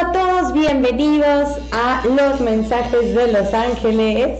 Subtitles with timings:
[0.00, 4.38] a todos, bienvenidos a los mensajes de Los Ángeles.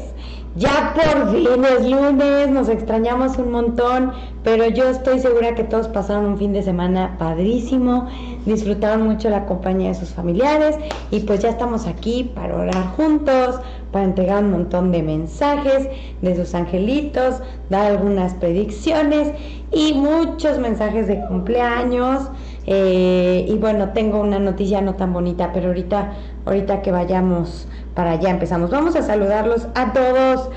[0.56, 4.10] Ya por fin es lunes, nos extrañamos un montón,
[4.42, 8.08] pero yo estoy segura que todos pasaron un fin de semana padrísimo,
[8.46, 10.76] disfrutaron mucho la compañía de sus familiares
[11.10, 13.60] y pues ya estamos aquí para orar juntos,
[13.92, 15.88] para entregar un montón de mensajes
[16.22, 19.28] de sus angelitos, dar algunas predicciones
[19.72, 22.30] y muchos mensajes de cumpleaños.
[22.72, 26.12] Eh, y bueno, tengo una noticia no tan bonita, pero ahorita,
[26.46, 28.70] ahorita que vayamos para allá empezamos.
[28.70, 30.50] Vamos a saludarlos a todos.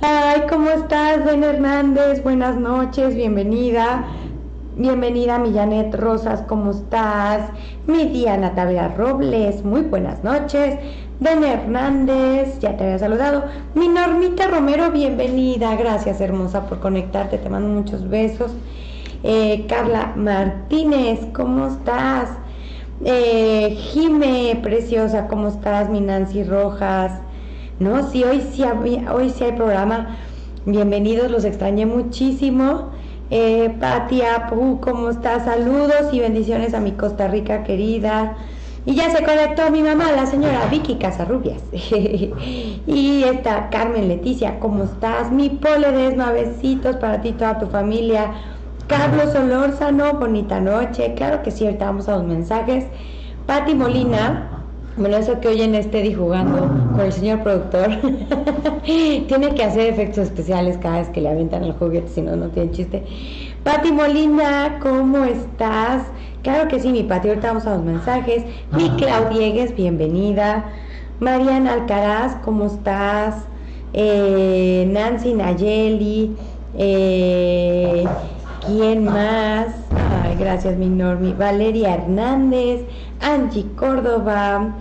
[0.00, 2.22] Ay, ¿cómo estás, Ben Hernández?
[2.22, 4.06] Buenas noches, bienvenida.
[4.76, 7.50] Bienvenida, mi Janet Rosas, ¿cómo estás?
[7.88, 10.78] Mi Diana Tavera Robles, muy buenas noches.
[11.18, 13.42] Ben Hernández, ya te había saludado.
[13.74, 15.74] Mi Normita Romero, bienvenida.
[15.74, 17.38] Gracias, hermosa, por conectarte.
[17.38, 18.52] Te mando muchos besos.
[19.22, 22.30] Eh, Carla Martínez, ¿cómo estás?
[23.04, 25.88] Eh, Jime, preciosa, ¿cómo estás?
[25.88, 27.12] Mi Nancy Rojas.
[27.78, 30.16] No, sí, hoy sí, hoy sí hay programa.
[30.64, 32.90] Bienvenidos, los extrañé muchísimo.
[33.30, 35.44] Eh, Pati Apu, ¿cómo estás?
[35.44, 38.36] Saludos y bendiciones a mi Costa Rica querida.
[38.84, 41.60] Y ya se conectó mi mamá, la señora Vicky Casarrubias.
[41.72, 45.32] y esta Carmen Leticia, ¿cómo estás?
[45.32, 48.32] Mi Pole Desma, besitos para ti toda tu familia.
[48.88, 51.14] Carlos Olórzano, bonita noche.
[51.14, 52.84] Claro que sí, ahorita vamos a los mensajes.
[53.46, 54.48] Patti Molina,
[54.96, 56.58] bueno, eso que oyen esté jugando
[56.94, 57.88] con el señor productor,
[58.84, 62.48] tiene que hacer efectos especiales cada vez que le avientan el juguete, si no, no
[62.48, 63.04] tiene chiste.
[63.64, 66.04] Patti Molina, ¿cómo estás?
[66.42, 68.44] Claro que sí, mi Pati, ahorita vamos a los mensajes.
[68.70, 70.64] Mi Claudiegues, bienvenida.
[71.18, 73.34] Mariana Alcaraz, ¿cómo estás?
[73.94, 76.36] Eh, Nancy Nayeli,
[76.78, 78.04] eh,
[78.66, 79.68] ¿Quién más?
[80.24, 81.32] Ay, gracias, mi Normi.
[81.34, 82.80] Valeria Hernández,
[83.20, 84.74] Angie Córdoba,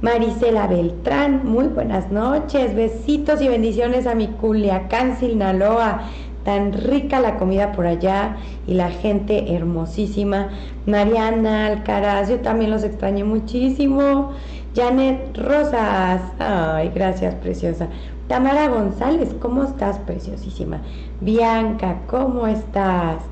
[0.00, 6.02] Marisela Beltrán, muy buenas noches, besitos y bendiciones a mi Culiacán, Sinaloa.
[6.44, 8.36] Tan rica la comida por allá
[8.68, 10.50] y la gente hermosísima.
[10.86, 14.34] Mariana Alcaraz, yo también los extrañé muchísimo.
[14.76, 17.88] Janet Rosas, ay, gracias, preciosa.
[18.28, 20.80] Tamara González, ¿cómo estás, preciosísima?
[21.20, 23.22] Bianca, ¿cómo estás?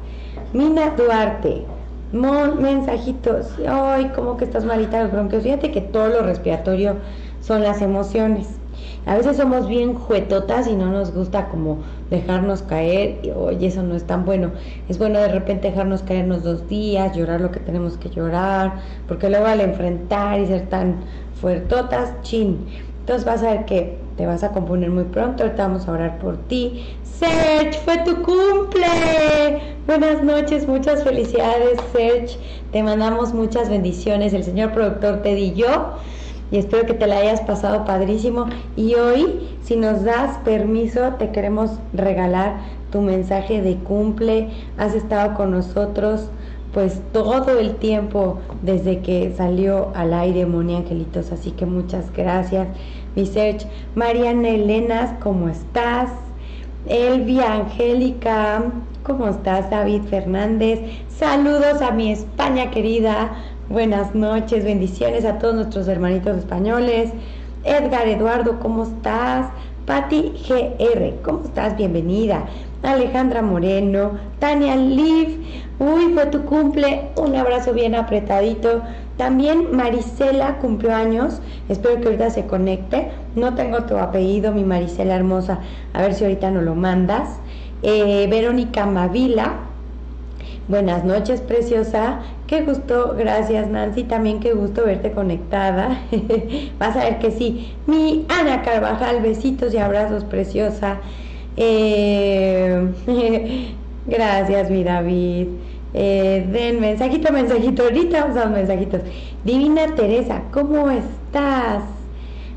[0.53, 1.65] Mina Duarte,
[2.13, 3.55] mensajitos.
[3.69, 5.43] Ay, ¿cómo que estás malita los bronquios?
[5.43, 6.95] Fíjate que todo lo respiratorio
[7.41, 8.61] son las emociones.
[9.05, 11.79] A veces somos bien juetotas y no nos gusta como
[12.11, 13.19] dejarnos caer.
[13.25, 14.53] Y, oye, eso no es tan bueno.
[14.89, 18.75] Es bueno de repente dejarnos caernos dos días, llorar lo que tenemos que llorar,
[19.09, 21.01] porque luego al enfrentar y ser tan
[21.41, 22.65] fuertotas, chin.
[23.05, 26.19] Entonces vas a ver que te vas a componer muy pronto, ahorita vamos a orar
[26.21, 26.87] por ti.
[27.03, 28.87] Serge, fue tu cumple.
[29.87, 32.39] Buenas noches, muchas felicidades, Serge.
[32.73, 34.33] Te mandamos muchas bendiciones.
[34.33, 35.99] El señor productor te di yo
[36.51, 38.47] y espero que te la hayas pasado padrísimo.
[38.75, 42.57] Y hoy, si nos das permiso, te queremos regalar
[42.91, 44.49] tu mensaje de cumple.
[44.79, 46.31] Has estado con nosotros
[46.75, 52.67] pues todo el tiempo desde que salió al aire Moni Angelitos, así que muchas gracias
[53.15, 53.65] mi search.
[53.95, 56.11] Mariana Elenas, ¿cómo estás?
[56.87, 58.65] Elvia Angélica,
[59.05, 59.71] ¿cómo estás?
[59.71, 63.31] David Fernández, saludos a mi España querida,
[63.69, 67.11] buenas noches, bendiciones a todos nuestros hermanitos españoles.
[67.63, 69.47] Edgar Eduardo, ¿cómo estás?
[69.87, 71.77] Patti GR, ¿cómo estás?
[71.77, 72.45] Bienvenida.
[72.85, 75.41] Alejandra Moreno, Tania Liv,
[75.79, 78.83] uy, fue tu cumple, un abrazo bien apretadito.
[79.17, 83.11] También Marisela cumplió años, espero que ahorita se conecte.
[83.37, 85.61] No tengo tu apellido, mi Marisela hermosa,
[85.93, 87.39] a ver si ahorita no lo mandas.
[87.83, 89.55] Eh, Verónica Mavila,
[90.69, 92.21] buenas noches, preciosa.
[92.47, 96.01] Qué gusto, gracias Nancy, también qué gusto verte conectada.
[96.79, 97.75] Vas a ver que sí.
[97.87, 100.99] Mi Ana Carvajal, besitos y abrazos, preciosa.
[101.57, 102.89] Eh,
[104.07, 105.49] gracias, mi David.
[105.93, 107.85] Eh, den mensajito, mensajito.
[107.85, 109.01] Ahorita vamos a los mensajitos.
[109.45, 111.85] Divina Teresa, ¿cómo estás?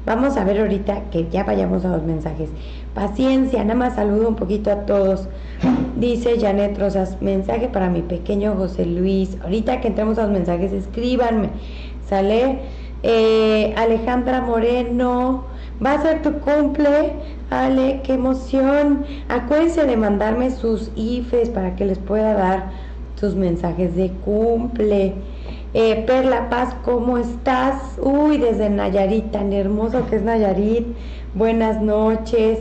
[0.05, 2.49] Vamos a ver ahorita que ya vayamos a los mensajes.
[2.94, 5.27] Paciencia, nada más saludo un poquito a todos.
[5.97, 9.38] Dice Janet Rosas, mensaje para mi pequeño José Luis.
[9.44, 11.49] Ahorita que entremos a los mensajes, escríbanme.
[12.07, 12.59] Sale
[13.03, 15.44] eh, Alejandra Moreno.
[15.85, 17.11] Va a ser tu cumple.
[17.49, 19.05] Ale, qué emoción.
[19.29, 22.71] Acuérdense de mandarme sus IFES para que les pueda dar
[23.19, 25.13] tus mensajes de cumple.
[25.73, 27.97] Eh, Perla Paz, ¿cómo estás?
[28.01, 30.88] Uy, desde Nayarit, tan hermoso que es Nayarit.
[31.35, 32.59] Buenas noches.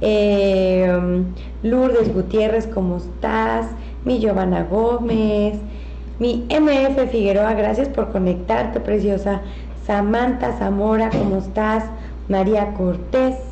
[0.00, 1.22] Eh,
[1.62, 3.66] Lourdes Gutiérrez, ¿cómo estás?
[4.04, 5.58] Mi Giovanna Gómez.
[6.18, 9.42] Mi MF Figueroa, gracias por conectarte, preciosa.
[9.86, 11.84] Samantha Zamora, ¿cómo estás?
[12.28, 13.45] María Cortés.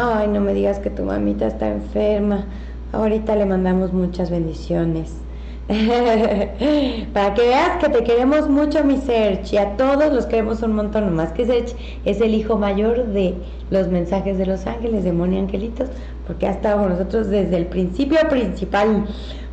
[0.00, 2.44] Ay, no me digas que tu mamita está enferma.
[2.92, 5.12] Ahorita le mandamos muchas bendiciones.
[5.66, 10.76] Para que veas que te queremos mucho, mi Serge, y a todos los queremos un
[10.76, 11.74] montón, más que Serge
[12.04, 13.34] es el hijo mayor de
[13.70, 15.88] los mensajes de los ángeles, de Moni Angelitos,
[16.28, 19.04] porque ha estado con nosotros desde el principio principal.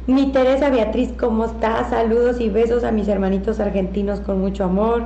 [0.05, 1.89] Mi Teresa Beatriz, ¿cómo estás?
[1.89, 5.05] Saludos y besos a mis hermanitos argentinos con mucho amor.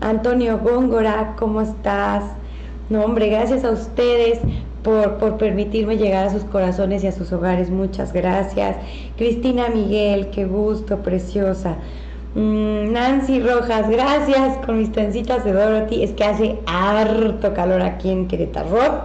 [0.00, 2.24] Antonio Góngora, ¿cómo estás?
[2.88, 4.40] No, hombre, gracias a ustedes
[4.82, 7.70] por, permitirme llegar a sus corazones y a sus hogares.
[7.70, 8.76] Muchas gracias.
[9.16, 11.76] Cristina Miguel, qué gusto, preciosa.
[12.34, 16.02] Mm, Nancy Rojas, gracias con mis trencitas de Dorothy.
[16.02, 19.04] Es que hace harto calor aquí en Querétaro.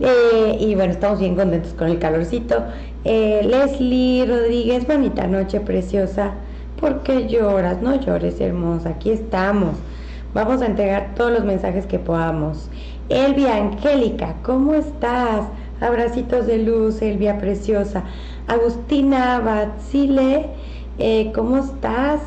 [0.00, 2.64] Eh, y bueno, estamos bien contentos con el calorcito.
[3.04, 6.32] Eh, Leslie Rodríguez, bonita noche, preciosa.
[6.80, 7.82] ¿Por qué lloras?
[7.82, 8.90] No llores, hermosa.
[8.90, 9.76] Aquí estamos.
[10.32, 12.70] Vamos a entregar todos los mensajes que podamos.
[13.10, 15.44] Elvia Angélica, ¿cómo estás?
[15.80, 18.04] Abracitos de luz, Elvia preciosa.
[18.46, 20.46] Agustina Batzile,
[20.98, 22.20] eh, ¿cómo estás?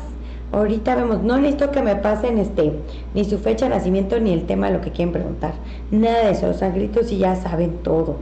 [0.52, 2.74] Ahorita vemos, no necesito que me pasen este,
[3.14, 5.54] ni su fecha de nacimiento ni el tema lo que quieren preguntar.
[5.90, 8.16] Nada de eso, los gritos y ya saben todo.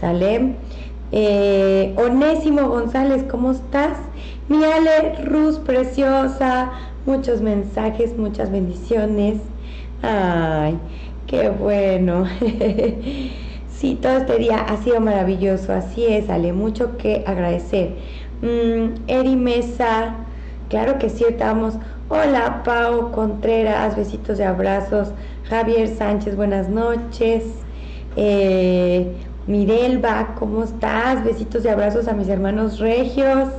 [0.00, 0.56] ¿Sale?
[1.12, 3.96] Eh, Onésimo González, ¿cómo estás?
[4.48, 6.72] Mi Ale Ruz, preciosa.
[7.06, 9.38] Muchos mensajes, muchas bendiciones.
[10.02, 10.78] Ay,
[11.28, 12.24] Qué bueno.
[13.70, 15.74] sí, todo este día ha sido maravilloso.
[15.74, 17.96] Así es, sale mucho que agradecer.
[18.40, 20.14] Mm, Eri Mesa,
[20.70, 21.74] claro que sí, estamos.
[22.08, 25.12] Hola, Pau Contreras, besitos y abrazos.
[25.50, 27.44] Javier Sánchez, buenas noches.
[28.16, 29.12] Eh,
[29.46, 31.22] Mirelba, ¿cómo estás?
[31.24, 33.50] Besitos y abrazos a mis hermanos regios.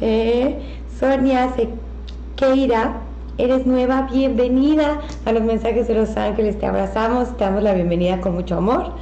[0.00, 0.60] Eh,
[0.96, 3.00] Sonia Sequeira,
[3.44, 8.20] eres nueva, bienvenida a los mensajes de los ángeles, te abrazamos, te damos la bienvenida
[8.20, 8.92] con mucho amor.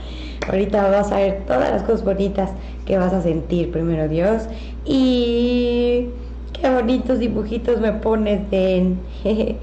[0.49, 2.50] Ahorita vas a ver todas las cosas bonitas
[2.87, 4.44] que vas a sentir, primero Dios.
[4.85, 6.06] Y
[6.52, 9.00] qué bonitos dibujitos me pones, Den.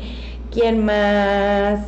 [0.51, 1.79] ¿Quién más?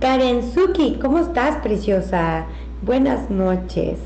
[0.00, 2.46] Karen Suki, ¿cómo estás, preciosa?
[2.82, 3.98] Buenas noches.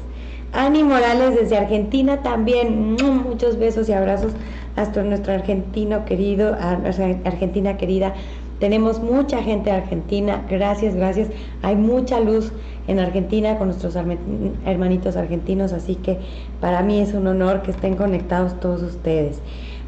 [0.52, 2.96] Ani Morales desde Argentina también.
[3.26, 4.32] Muchos besos y abrazos
[4.76, 8.14] hasta nuestro argentino querido, a nuestra Argentina querida.
[8.60, 11.28] Tenemos mucha gente de Argentina, gracias, gracias.
[11.62, 12.52] Hay mucha luz
[12.86, 16.18] en Argentina con nuestros hermanitos argentinos, así que
[16.60, 19.40] para mí es un honor que estén conectados todos ustedes.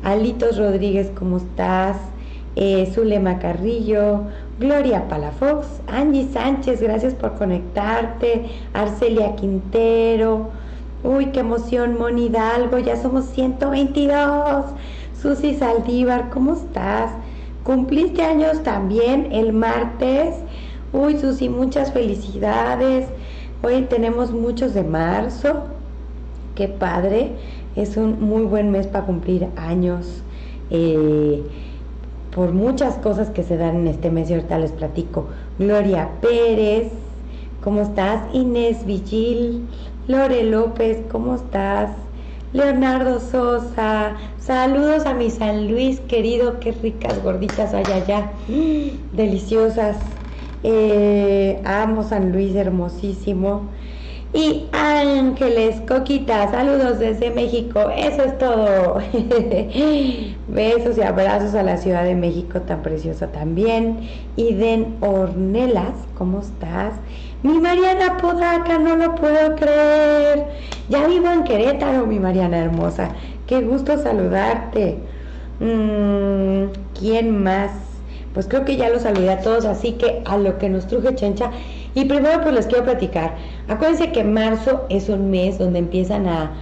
[0.03, 1.97] Alitos Rodríguez, ¿cómo estás?
[2.57, 4.23] Eh, Zulema Carrillo,
[4.59, 10.51] Gloria Palafox, Angie Sánchez, gracias por conectarte, Arcelia Quintero,
[11.05, 14.65] Uy, qué emoción, Moni Hidalgo, ya somos 122.
[15.21, 17.13] Susi Saldívar, ¿cómo estás?
[17.63, 20.35] Cumpliste años también el martes.
[20.93, 23.07] Uy, Susi, muchas felicidades.
[23.63, 25.67] Hoy tenemos muchos de marzo.
[26.57, 27.37] Qué padre.
[27.77, 30.25] Es un muy buen mes para cumplir años.
[30.71, 31.45] Eh,
[32.35, 35.27] por muchas cosas que se dan en este mes y ahorita les platico.
[35.61, 36.91] Gloria Pérez,
[37.63, 38.23] ¿cómo estás?
[38.33, 39.65] Inés Vigil,
[40.09, 41.91] Lore López, ¿cómo estás?
[42.55, 48.33] Leonardo Sosa, saludos a mi San Luis querido, qué ricas gorditas hay allá,
[49.13, 49.99] deliciosas.
[50.63, 53.69] Eh, amo San Luis, hermosísimo.
[54.33, 58.99] Y Ángeles, Coquita, saludos desde México, eso es todo.
[60.49, 64.09] Besos y abrazos a la Ciudad de México, tan preciosa también.
[64.37, 66.95] Y Den Ornelas, ¿cómo estás?
[67.43, 70.47] Mi Mariana Podaca, no lo puedo creer.
[70.89, 73.11] Ya vivo en Querétaro, mi Mariana hermosa.
[73.47, 74.99] Qué gusto saludarte.
[75.61, 77.71] Mm, ¿Quién más?
[78.35, 81.15] Pues creo que ya los saludé a todos, así que a lo que nos truje
[81.15, 81.53] Chencha.
[81.95, 83.37] Y primero pues les quiero platicar.
[83.69, 86.53] Acuérdense que marzo es un mes donde empiezan a,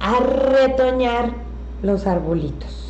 [0.00, 1.34] a retoñar
[1.82, 2.85] los arbolitos.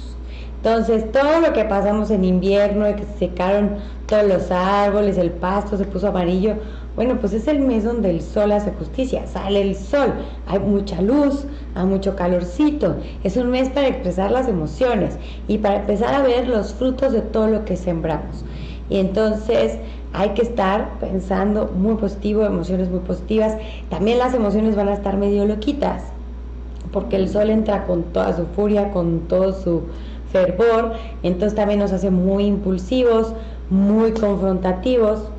[0.57, 5.77] Entonces, todo lo que pasamos en invierno, que se secaron todos los árboles, el pasto
[5.77, 6.55] se puso amarillo,
[6.97, 10.15] bueno, pues es el mes donde el sol hace justicia, sale el sol,
[10.47, 11.45] hay mucha luz,
[11.75, 12.97] hay mucho calorcito.
[13.23, 17.21] Es un mes para expresar las emociones y para empezar a ver los frutos de
[17.21, 18.47] todo lo que sembramos.
[18.89, 19.79] Y entonces
[20.15, 23.59] hay que estar pensando muy positivo, emociones muy positivas.
[23.91, 26.03] También las emociones van a estar medio loquitas,
[26.93, 29.83] porque el sol entra con toda su furia, con todo su
[30.33, 30.93] fervor,
[31.23, 33.33] entonces también nos hace muy impulsivos,
[33.71, 35.31] muy confrontativos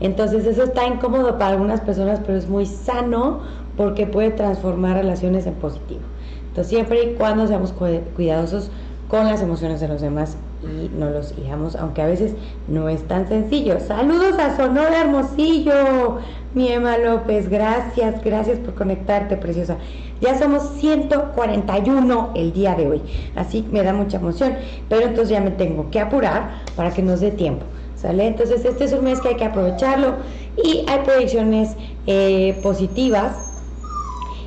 [0.00, 3.40] entonces eso está incómodo para algunas personas, pero es muy sano
[3.76, 6.00] porque puede transformar relaciones en positivo.
[6.48, 7.72] Entonces siempre y cuando seamos
[8.14, 8.70] cuidadosos
[9.08, 12.34] con las emociones de los demás y no los sigamos, aunque a veces
[12.68, 13.78] no es tan sencillo.
[13.80, 16.18] Saludos a Sonora Hermosillo,
[16.54, 19.76] mi Emma López, gracias, gracias por conectarte, preciosa.
[20.20, 23.02] Ya somos 141 el día de hoy,
[23.34, 24.54] así me da mucha emoción,
[24.88, 27.66] pero entonces ya me tengo que apurar para que nos dé tiempo.
[27.96, 28.26] ¿Sale?
[28.26, 30.16] Entonces este es un mes que hay que aprovecharlo
[30.62, 31.74] y hay proyecciones
[32.06, 33.38] eh, positivas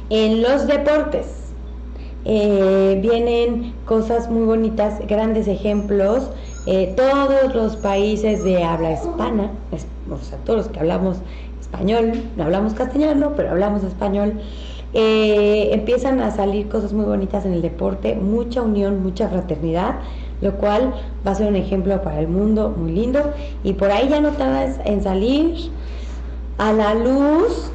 [0.10, 1.38] en los deportes.
[2.26, 6.30] Eh, vienen cosas muy bonitas, grandes ejemplos.
[6.66, 9.52] Eh, todos los países de habla hispana,
[10.12, 11.18] o sea, todos los que hablamos
[11.60, 14.34] español, no hablamos castellano, pero hablamos español,
[14.94, 19.96] eh, empiezan a salir cosas muy bonitas en el deporte, mucha unión, mucha fraternidad,
[20.42, 20.94] lo cual
[21.26, 23.20] va a ser un ejemplo para el mundo muy lindo.
[23.64, 24.32] Y por ahí ya no
[24.86, 25.72] en salir
[26.58, 27.72] a la luz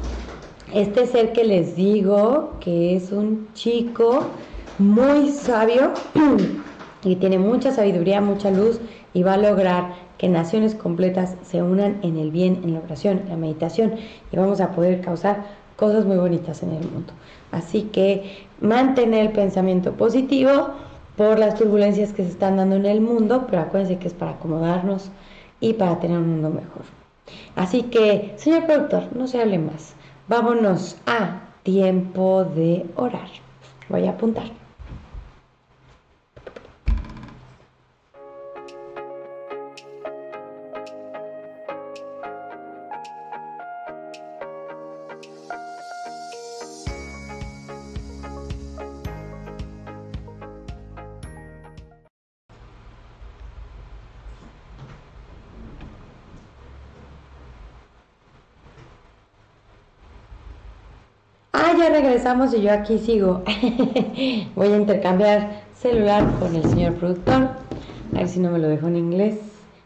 [0.75, 4.27] este ser que les digo, que es un chico
[4.77, 5.93] muy sabio
[7.03, 8.81] y tiene mucha sabiduría, mucha luz
[9.13, 13.19] y va a lograr que naciones completas se unan en el bien, en la oración,
[13.19, 13.93] en la meditación
[14.33, 15.45] y vamos a poder causar
[15.77, 17.13] cosas muy bonitas en el mundo.
[17.53, 20.71] Así que mantener el pensamiento positivo
[21.15, 24.31] por las turbulencias que se están dando en el mundo, pero acuérdense que es para
[24.31, 25.09] acomodarnos
[25.61, 26.83] y para tener un mundo mejor.
[27.55, 29.95] Así que, señor productor, no se hable más.
[30.27, 33.29] Vámonos a tiempo de orar.
[33.89, 34.64] Voy a apuntar.
[62.25, 63.43] Y yo aquí sigo.
[64.55, 67.49] Voy a intercambiar celular con el señor productor.
[68.15, 69.35] A ver si no me lo dejó en inglés.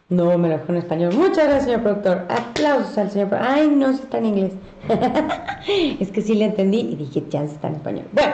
[0.08, 1.14] No, me lo dejó en español.
[1.16, 2.26] Muchas gracias, señor productor.
[2.30, 3.54] Aplausos al señor productor.
[3.54, 4.54] Ay, no, si está en inglés.
[6.00, 8.06] es que sí le entendí y dije, ya está en español.
[8.14, 8.34] Bueno,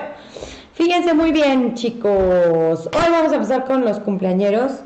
[0.73, 2.87] fíjense muy bien, chicos.
[2.93, 4.83] Hoy vamos a empezar con los cumpleañeros.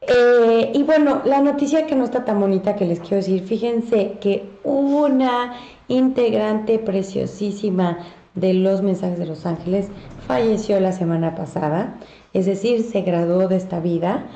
[0.00, 4.18] Eh, y bueno, la noticia que no está tan bonita que les quiero decir, fíjense
[4.20, 5.54] que una
[5.86, 7.98] integrante preciosísima
[8.34, 9.88] de los mensajes de los ángeles,
[10.26, 11.98] falleció la semana pasada,
[12.32, 14.26] es decir, se graduó de esta vida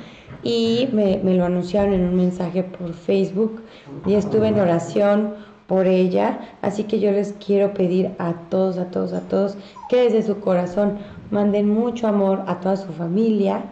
[0.42, 3.62] y me, lo anunciaron en un mensaje por Facebook
[4.06, 5.34] y estuve en oración
[5.66, 9.56] por ella, así que yo les quiero pedir a todos, a todos, a todos,
[9.88, 10.98] que desde su corazón
[11.30, 13.64] manden mucho amor a toda su familia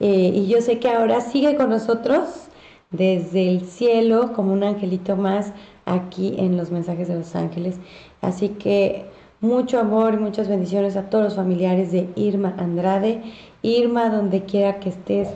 [0.00, 2.48] eh, y yo sé que ahora sigue con nosotros
[2.90, 5.52] desde el cielo como un angelito más
[5.84, 7.78] aquí en los mensajes de los ángeles.
[8.20, 9.06] Así que
[9.40, 13.22] mucho amor y muchas bendiciones a todos los familiares de Irma Andrade.
[13.62, 15.28] Irma, donde quiera que estés,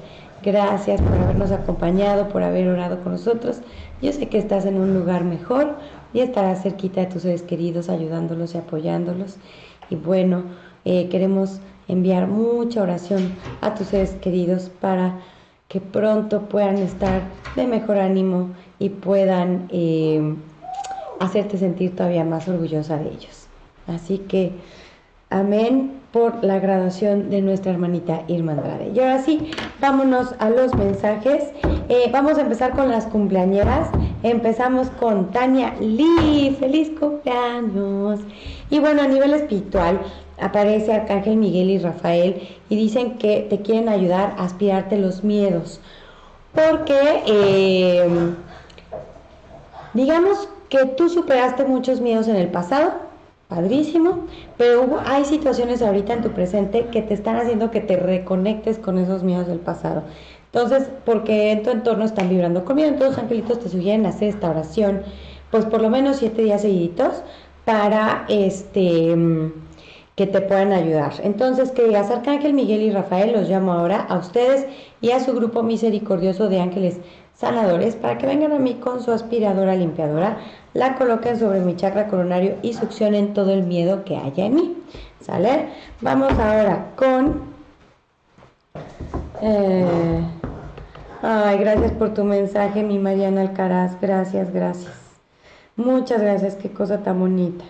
[0.42, 3.61] gracias por habernos acompañado, por haber orado con nosotros.
[4.00, 5.76] Yo sé que estás en un lugar mejor
[6.12, 9.37] y estarás cerquita de tus seres queridos, ayudándolos y apoyándolos.
[9.88, 10.44] Y bueno,
[10.85, 15.21] eh, queremos enviar mucha oración a tus seres queridos para
[15.68, 17.23] que pronto puedan estar
[17.56, 20.35] de mejor ánimo y puedan eh,
[21.21, 23.41] hacerte sentir todavía más orgullosa de ellos.
[23.86, 24.52] Así que,
[25.30, 28.92] amén por la graduación de nuestra hermanita Irma Andrade.
[28.94, 31.44] Y ahora sí, vámonos a los mensajes.
[31.88, 33.88] Eh, vamos a empezar con las cumpleañeras.
[34.22, 36.54] Empezamos con Tania Lee.
[36.60, 38.20] ¡Feliz cumpleaños!
[38.68, 40.00] Y bueno, a nivel espiritual,
[40.38, 45.80] aparece Arcángel Miguel y Rafael y dicen que te quieren ayudar a aspirarte los miedos.
[46.52, 48.34] Porque eh,
[49.94, 52.92] Digamos que tú superaste muchos miedos en el pasado,
[53.52, 54.21] padrísimo,
[54.56, 58.97] pero hay situaciones ahorita en tu presente que te están haciendo que te reconectes con
[58.97, 60.04] esos miedos del pasado.
[60.47, 64.49] Entonces, porque en tu entorno están vibrando con miedo, entonces angelitos te sugieren hacer esta
[64.49, 65.02] oración,
[65.50, 67.23] pues por lo menos siete días seguiditos
[67.66, 69.14] para este
[70.16, 71.12] que te puedan ayudar.
[71.23, 74.66] Entonces, que digas, Arcángel Miguel y Rafael, los llamo ahora a ustedes
[75.00, 77.00] y a su grupo misericordioso de ángeles
[77.42, 80.37] sanadores para que vengan a mí con su aspiradora limpiadora,
[80.75, 84.76] la coloquen sobre mi chakra coronario y succionen todo el miedo que haya en mí.
[85.20, 85.70] ¿Sale?
[86.00, 87.42] Vamos ahora con...
[89.40, 90.20] Eh,
[91.20, 94.00] ay, gracias por tu mensaje, mi Mariana Alcaraz.
[94.00, 94.92] Gracias, gracias.
[95.75, 97.64] Muchas gracias, qué cosa tan bonita.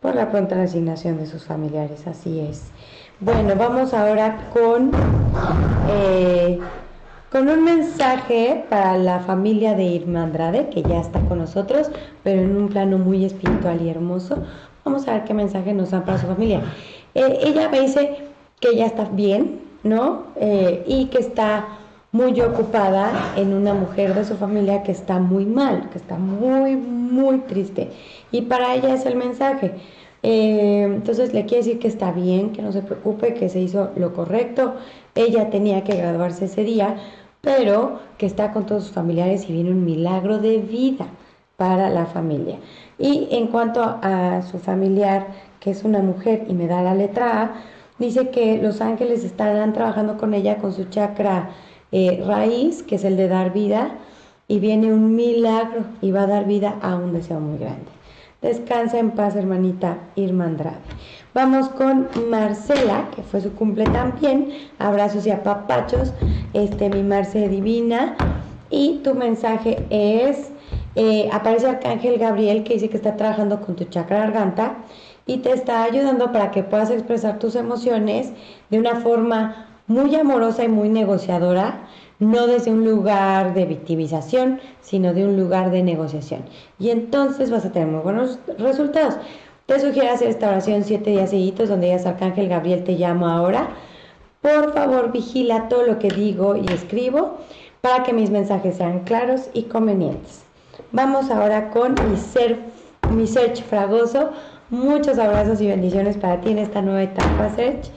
[0.00, 2.70] Por la pronta resignación de sus familiares, así es.
[3.20, 4.90] Bueno, vamos ahora con...
[5.90, 6.58] Eh,
[7.32, 11.90] con un mensaje para la familia de Irma Andrade, que ya está con nosotros,
[12.22, 14.36] pero en un plano muy espiritual y hermoso.
[14.84, 16.60] Vamos a ver qué mensaje nos dan para su familia.
[17.14, 18.18] Eh, ella me dice
[18.60, 20.24] que ya está bien, ¿no?
[20.36, 21.68] Eh, y que está
[22.12, 26.76] muy ocupada en una mujer de su familia que está muy mal, que está muy,
[26.76, 27.88] muy triste.
[28.30, 29.72] Y para ella es el mensaje.
[30.22, 33.90] Eh, entonces le quiere decir que está bien, que no se preocupe, que se hizo
[33.96, 34.74] lo correcto.
[35.14, 36.96] Ella tenía que graduarse ese día,
[37.42, 41.06] pero que está con todos sus familiares y viene un milagro de vida
[41.56, 42.58] para la familia.
[42.98, 45.26] Y en cuanto a su familiar,
[45.60, 47.54] que es una mujer y me da la letra A,
[47.98, 51.50] dice que los ángeles estarán trabajando con ella con su chakra
[51.90, 53.98] eh, raíz, que es el de dar vida,
[54.48, 57.90] y viene un milagro y va a dar vida a un deseo muy grande.
[58.42, 60.76] Descansa en paz, hermanita Irma Andrade.
[61.32, 64.48] Vamos con Marcela, que fue su cumple también.
[64.80, 66.12] Abrazos y apapachos.
[66.52, 68.16] Este, mi Marce divina.
[68.68, 70.50] Y tu mensaje es,
[70.96, 74.74] eh, aparece Arcángel Gabriel que dice que está trabajando con tu chakra garganta
[75.24, 78.32] y te está ayudando para que puedas expresar tus emociones
[78.70, 81.86] de una forma muy amorosa y muy negociadora,
[82.22, 86.42] no desde un lugar de victimización, sino de un lugar de negociación.
[86.78, 89.16] Y entonces vas a tener muy buenos resultados.
[89.66, 93.70] Te sugiero hacer esta oración siete días seguidos, donde digas Arcángel Gabriel, te llamo ahora.
[94.40, 97.38] Por favor, vigila todo lo que digo y escribo
[97.80, 100.44] para que mis mensajes sean claros y convenientes.
[100.92, 102.58] Vamos ahora con mi ser,
[103.26, 104.30] search fragoso.
[104.70, 107.90] Muchos abrazos y bendiciones para ti en esta nueva etapa, Search.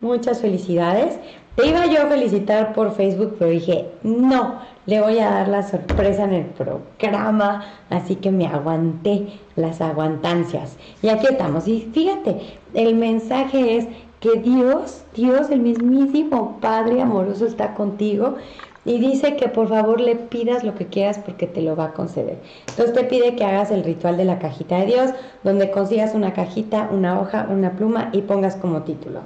[0.00, 1.18] Muchas felicidades.
[1.56, 5.62] Te iba yo a felicitar por Facebook, pero dije, no, le voy a dar la
[5.62, 10.78] sorpresa en el programa, así que me aguanté las aguantancias.
[11.02, 11.68] Y aquí estamos.
[11.68, 13.86] Y fíjate, el mensaje es
[14.20, 18.36] que Dios, Dios, el mismísimo Padre amoroso está contigo
[18.86, 21.92] y dice que por favor le pidas lo que quieras porque te lo va a
[21.92, 22.38] conceder.
[22.68, 25.10] Entonces te pide que hagas el ritual de la cajita de Dios,
[25.44, 29.20] donde consigas una cajita, una hoja, una pluma y pongas como título.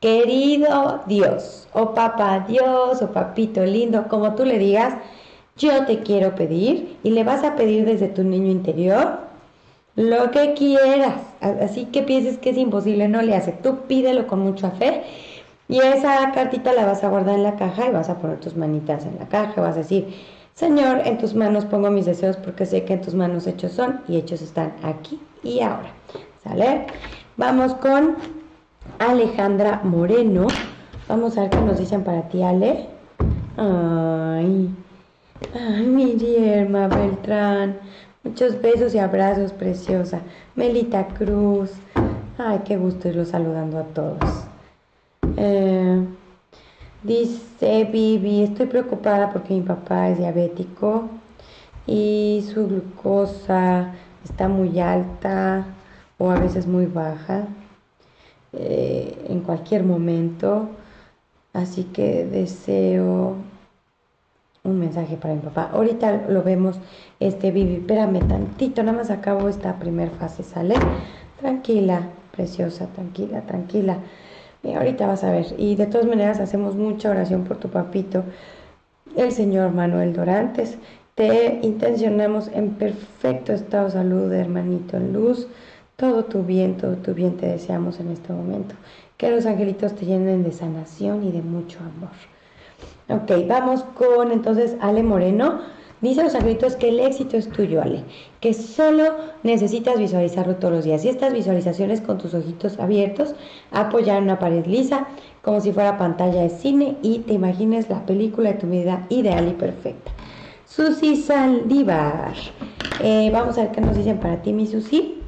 [0.00, 4.94] Querido Dios, o papá Dios, o papito lindo, como tú le digas,
[5.56, 9.20] yo te quiero pedir y le vas a pedir desde tu niño interior
[9.96, 11.14] lo que quieras.
[11.40, 13.52] Así que pienses que es imposible, no le hace.
[13.52, 15.02] Tú pídelo con mucha fe
[15.68, 18.54] y esa cartita la vas a guardar en la caja y vas a poner tus
[18.54, 20.14] manitas en la caja vas a decir,
[20.54, 24.00] Señor, en tus manos pongo mis deseos porque sé que en tus manos hechos son
[24.08, 25.90] y hechos están aquí y ahora.
[26.44, 26.86] ¿Sale?
[27.36, 28.16] Vamos con
[28.98, 30.46] Alejandra Moreno.
[31.08, 32.86] Vamos a ver qué nos dicen para ti, Ale.
[33.56, 34.70] Ay,
[35.54, 37.78] ay, mi Beltrán.
[38.24, 40.20] Muchos besos y abrazos, preciosa.
[40.56, 41.70] Melita Cruz.
[42.38, 44.44] Ay, qué gusto irlo saludando a todos.
[45.36, 46.04] Eh,
[47.02, 51.08] dice Vivi, estoy preocupada porque mi papá es diabético
[51.86, 53.92] y su glucosa
[54.24, 55.64] está muy alta
[56.18, 57.46] o a veces muy baja.
[58.58, 60.68] Eh, en cualquier momento.
[61.52, 63.34] Así que deseo
[64.64, 65.70] un mensaje para mi papá.
[65.72, 66.78] Ahorita lo vemos,
[67.20, 70.74] este Vivi, espérame tantito, nada más acabo esta primera fase, ¿sale?
[71.38, 73.98] Tranquila, preciosa, tranquila, tranquila.
[74.64, 75.46] Ahorita vas a ver.
[75.58, 78.24] Y de todas maneras hacemos mucha oración por tu papito,
[79.16, 80.78] el señor Manuel Dorantes.
[81.14, 85.46] Te intencionamos en perfecto estado de salud, hermanito, en luz
[85.96, 88.74] todo tu bien, todo tu bien te deseamos en este momento.
[89.16, 92.10] Que los angelitos te llenen de sanación y de mucho amor.
[93.08, 95.60] Ok, vamos con entonces Ale Moreno.
[96.02, 98.04] Dice los angelitos que el éxito es tuyo, Ale,
[98.40, 99.04] que solo
[99.42, 101.02] necesitas visualizarlo todos los días.
[101.06, 103.34] Y estas visualizaciones con tus ojitos abiertos,
[103.70, 105.06] apoyar una pared lisa,
[105.40, 109.48] como si fuera pantalla de cine, y te imagines la película de tu vida ideal
[109.48, 110.12] y perfecta.
[110.66, 112.34] Susi Saldívar.
[113.02, 115.22] Eh, vamos a ver qué nos dicen para ti, mi Susi.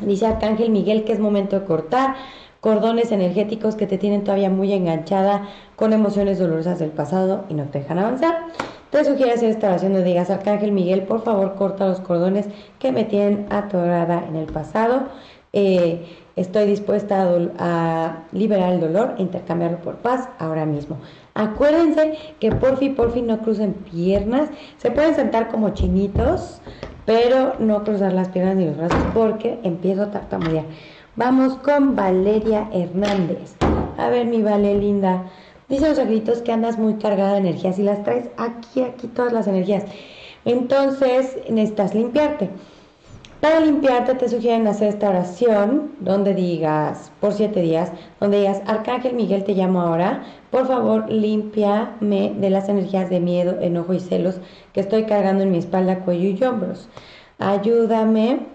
[0.00, 2.14] Dice Arcángel Miguel que es momento de cortar
[2.60, 7.64] cordones energéticos que te tienen todavía muy enganchada con emociones dolorosas del pasado y no
[7.64, 8.46] te dejan avanzar.
[8.90, 12.46] Te sugiero hacer esta oración digas, Arcángel Miguel, por favor corta los cordones
[12.78, 15.08] que me tienen atorada en el pasado.
[15.52, 17.26] Eh, estoy dispuesta a,
[17.58, 20.98] a, liberar el dolor e intercambiarlo por paz ahora mismo.
[21.34, 24.50] Acuérdense que por fin, por fin no crucen piernas.
[24.76, 26.60] Se pueden sentar como chinitos
[27.04, 30.64] pero no cruzar las piernas ni los brazos porque empiezo a tartamudear.
[31.16, 33.56] Vamos con Valeria Hernández.
[33.98, 35.24] A ver, mi Vale linda.
[35.68, 39.32] Dice los angelitos que andas muy cargada de energías y las traes aquí, aquí todas
[39.32, 39.84] las energías.
[40.44, 42.50] Entonces necesitas limpiarte.
[43.42, 49.14] Para limpiarte te sugieren hacer esta oración donde digas, por siete días, donde digas, Arcángel
[49.14, 54.36] Miguel te llamo ahora, por favor límpiame de las energías de miedo, enojo y celos
[54.72, 56.88] que estoy cargando en mi espalda, cuello y hombros.
[57.40, 58.46] Ayúdame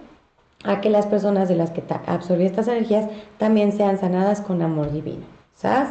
[0.63, 4.93] a que las personas de las que absorbí estas energías también sean sanadas con amor
[4.93, 5.25] divino.
[5.53, 5.89] ¿Sabes?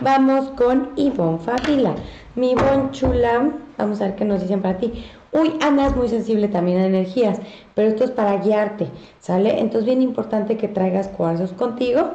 [0.00, 1.94] Vamos con Ivonne Favila.
[2.34, 5.06] Mi Ivonne chula, vamos a ver qué nos dicen para ti.
[5.36, 7.40] Uy, Ana es muy sensible también a energías,
[7.74, 8.86] pero esto es para guiarte,
[9.18, 9.58] ¿sale?
[9.58, 12.12] Entonces bien importante que traigas cuarzos contigo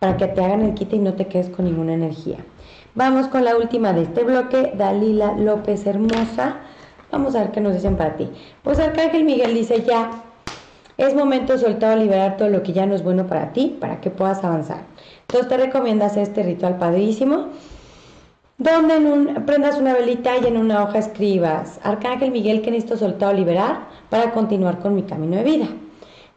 [0.00, 2.38] para que te hagan el quite y no te quedes con ninguna energía.
[2.96, 6.56] Vamos con la última de este bloque, Dalila López Hermosa.
[7.12, 8.28] Vamos a ver qué nos dicen para ti.
[8.64, 10.10] Pues Arcángel Miguel dice ya,
[10.96, 13.76] es momento de soltar o liberar todo lo que ya no es bueno para ti,
[13.78, 14.80] para que puedas avanzar.
[15.22, 17.50] Entonces te recomiendo hacer este ritual padrísimo,
[18.58, 23.34] donde en prendas una velita y en una hoja escribas, Arcángel Miguel, que necesito soltar
[23.34, 25.66] o liberar para continuar con mi camino de vida.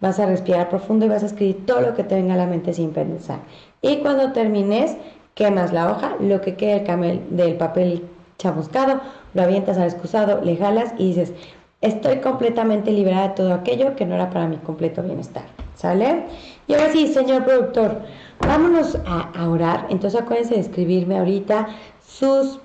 [0.02, 2.46] Vas a respirar profundo y vas a escribir todo lo que te venga a la
[2.46, 3.40] mente sin pensar.
[3.82, 4.98] Y cuando termines,
[5.34, 6.84] quemas la hoja, lo que quede
[7.32, 8.04] del papel
[8.38, 9.02] chamuscado,
[9.34, 11.34] lo avientas al excusado, le jalas y dices,
[11.82, 15.44] estoy completamente liberada de todo aquello que no era para mi completo bienestar.
[15.76, 16.26] ¿Sale?
[16.68, 18.02] Y ahora sí, señor productor,
[18.40, 19.88] vámonos a, orar.
[19.90, 21.70] Entonces acuérdense de escribirme ahorita
[22.12, 22.60] sus,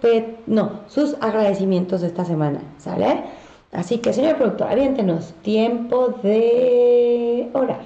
[0.46, 2.60] no, sus agradecimientos de esta semana.
[2.78, 3.24] ¿Sale?
[3.72, 5.32] Así que, señor productor, aviéntenos.
[5.42, 7.84] Tiempo de orar.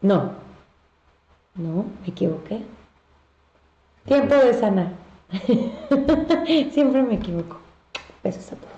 [0.00, 0.32] No.
[1.54, 2.62] No, me equivoqué.
[4.04, 4.92] Tiempo de sanar.
[6.72, 7.58] Siempre me equivoco.
[8.22, 8.75] Besos a todos.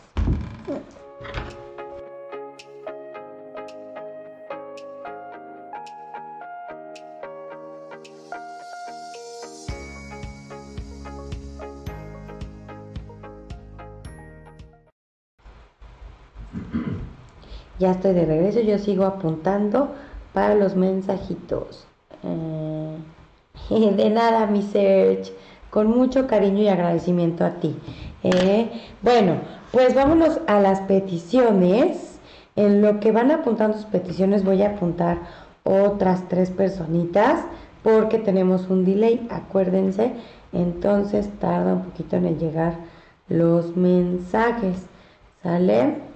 [17.78, 19.88] Ya estoy de regreso, yo sigo apuntando
[20.32, 21.86] para los mensajitos.
[22.24, 22.96] Eh,
[23.96, 25.32] de nada, mi search.
[25.70, 27.76] Con mucho cariño y agradecimiento a ti.
[28.22, 28.70] Eh,
[29.02, 29.36] bueno,
[29.70, 32.18] pues vámonos a las peticiones.
[32.56, 35.18] En lo que van apuntando sus peticiones voy a apuntar
[35.62, 37.44] otras tres personitas
[37.82, 40.12] porque tenemos un delay, acuérdense.
[40.52, 42.74] Entonces tarda un poquito en llegar
[43.28, 44.86] los mensajes.
[45.42, 46.07] ¿Sale?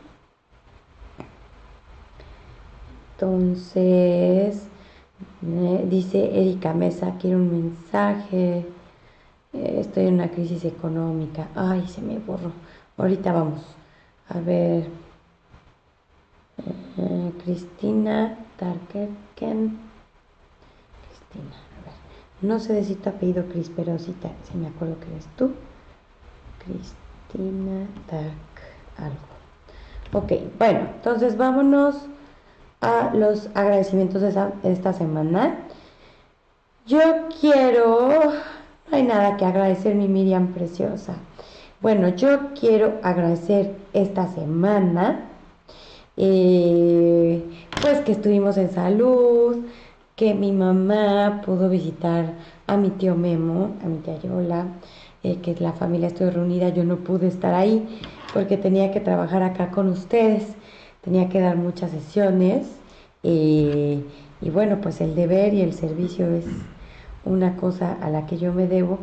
[3.23, 4.65] Entonces,
[5.47, 8.67] eh, dice Erika Mesa, quiero un mensaje.
[9.53, 11.47] Eh, estoy en una crisis económica.
[11.55, 12.51] Ay, se me borró.
[12.97, 13.63] Ahorita vamos.
[14.29, 14.89] A ver.
[16.99, 19.79] Eh, Cristina Tarkerken.
[21.07, 21.95] Cristina, a ver.
[22.41, 24.13] No sé de si tu apellido Cris, pero si
[24.57, 25.53] me acuerdo que eres tú.
[26.65, 28.33] Cristina Tark
[28.99, 29.33] algo.
[30.13, 32.09] Ok, bueno, entonces vámonos
[32.83, 35.57] a los agradecimientos de, esta semana.
[36.87, 37.01] Yo
[37.41, 38.11] quiero,
[38.91, 41.15] no hay nada que agradecer, mi Miriam preciosa.
[41.81, 45.29] Bueno, yo quiero agradecer esta semana,
[46.17, 47.43] eh,
[47.81, 49.57] pues que estuvimos en salud,
[50.17, 52.35] que mi mamá pudo visitar
[52.67, 54.67] a mi tío Memo, a mi tía Yola,
[55.23, 58.01] eh, que la familia estuvo reunida, yo no pude estar ahí
[58.33, 60.57] porque tenía que trabajar acá con ustedes
[61.03, 62.67] tenía que dar muchas sesiones
[63.23, 64.03] y
[64.51, 66.47] bueno, pues el deber y el servicio es
[67.25, 68.99] una cosa a la que yo me debo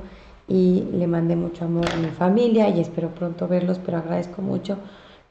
[0.48, 4.78] y le mandé mucho amor a mi familia y espero pronto verlos, pero agradezco mucho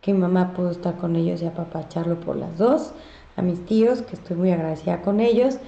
[0.01, 2.93] que mi mamá pudo estar con ellos y apapacharlo por las dos,
[3.37, 5.59] a mis tíos, que estoy muy agradecida con ellos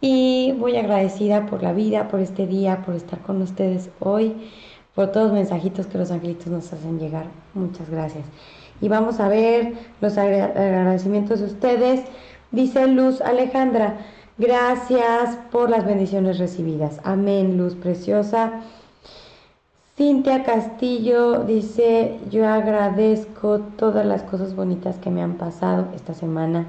[0.00, 4.34] y muy agradecida por la vida, por este día, por estar con ustedes hoy,
[4.94, 7.26] por todos los mensajitos que los angelitos nos hacen llegar.
[7.54, 8.24] Muchas gracias
[8.80, 12.02] y vamos a ver los agradecimientos de ustedes.
[12.50, 13.98] Dice Luz Alejandra,
[14.38, 17.00] gracias por las bendiciones recibidas.
[17.04, 18.60] Amén, Luz Preciosa.
[19.96, 26.66] Cintia Castillo dice, yo agradezco todas las cosas bonitas que me han pasado esta semana,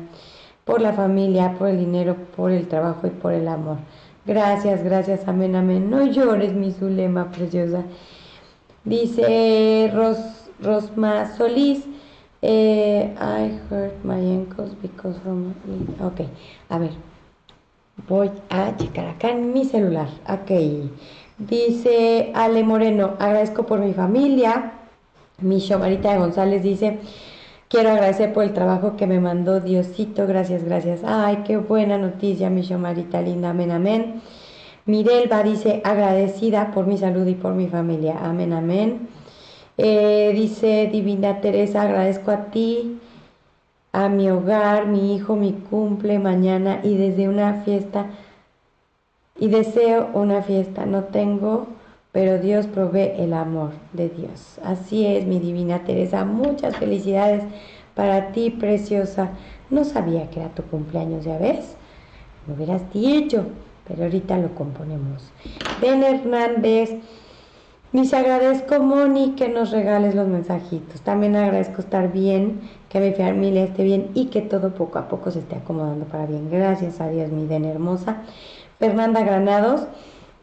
[0.63, 3.77] por la familia, por el dinero, por el trabajo y por el amor.
[4.25, 5.89] Gracias, gracias, amén, amén.
[5.89, 7.83] No llores, mi Zulema preciosa.
[8.85, 10.17] Dice Ros,
[10.61, 11.85] Rosma Solís,
[12.47, 15.53] eh, I hurt my ankles because from...
[16.01, 16.21] Ok,
[16.69, 16.91] a ver.
[18.07, 20.07] Voy a checar acá en mi celular.
[20.29, 20.51] Ok.
[21.37, 24.73] Dice Ale Moreno, agradezco por mi familia.
[25.39, 26.99] Mi Marita de González dice,
[27.67, 30.25] quiero agradecer por el trabajo que me mandó Diosito.
[30.25, 31.01] Gracias, gracias.
[31.03, 33.49] Ay, qué buena noticia, mi Marita linda.
[33.49, 34.21] Amén, amén.
[34.85, 38.15] Mirelba dice, agradecida por mi salud y por mi familia.
[38.23, 39.09] Amén, amén.
[39.77, 42.99] Eh, dice Divina Teresa, agradezco a ti,
[43.91, 48.07] a mi hogar, mi hijo, mi cumple mañana y desde una fiesta
[49.39, 50.85] y deseo una fiesta.
[50.85, 51.67] No tengo,
[52.11, 54.59] pero Dios provee el amor de Dios.
[54.63, 56.25] Así es, mi Divina Teresa.
[56.25, 57.43] Muchas felicidades
[57.95, 59.29] para ti, preciosa.
[59.69, 61.75] No sabía que era tu cumpleaños, ya ves.
[62.47, 63.45] Me hubieras dicho.
[63.87, 65.23] pero ahorita lo componemos.
[65.81, 66.91] Ben Hernández,
[67.91, 71.01] mis agradezco Moni que nos regales los mensajitos.
[71.01, 75.31] También agradezco estar bien, que mi familia esté bien y que todo poco a poco
[75.31, 76.49] se esté acomodando para bien.
[76.51, 78.17] Gracias a Dios, mi Den hermosa.
[78.79, 79.87] Fernanda Granados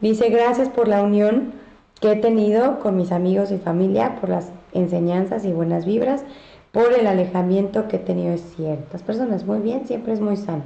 [0.01, 1.53] dice gracias por la unión
[2.01, 6.25] que he tenido con mis amigos y familia, por las enseñanzas y buenas vibras,
[6.71, 9.45] por el alejamiento que he tenido de ciertas personas.
[9.45, 10.63] Muy bien, siempre es muy sano.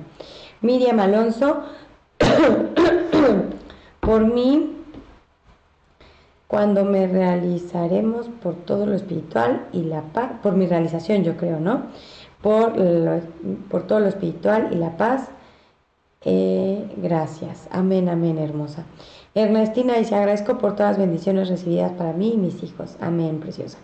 [0.62, 1.62] Miriam Alonso,
[4.00, 4.79] por mí,
[6.50, 11.60] cuando me realizaremos por todo lo espiritual y la paz, por mi realización yo creo,
[11.60, 11.84] ¿no?
[12.42, 12.74] Por,
[13.70, 15.30] por todo lo espiritual y la paz.
[16.26, 17.68] Eh, gracias.
[17.70, 18.86] Amén, amén, hermosa.
[19.36, 22.98] Ernestina dice, agradezco por todas las bendiciones recibidas para mí y mis hijos.
[23.00, 23.78] Amén, preciosa.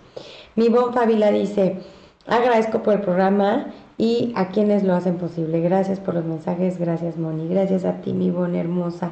[0.55, 1.77] Mi bon Fabila dice,
[2.25, 3.67] agradezco por el programa
[3.99, 5.61] y a quienes lo hacen posible.
[5.61, 9.11] Gracias por los mensajes, gracias Moni, gracias a ti, mi bon hermosa.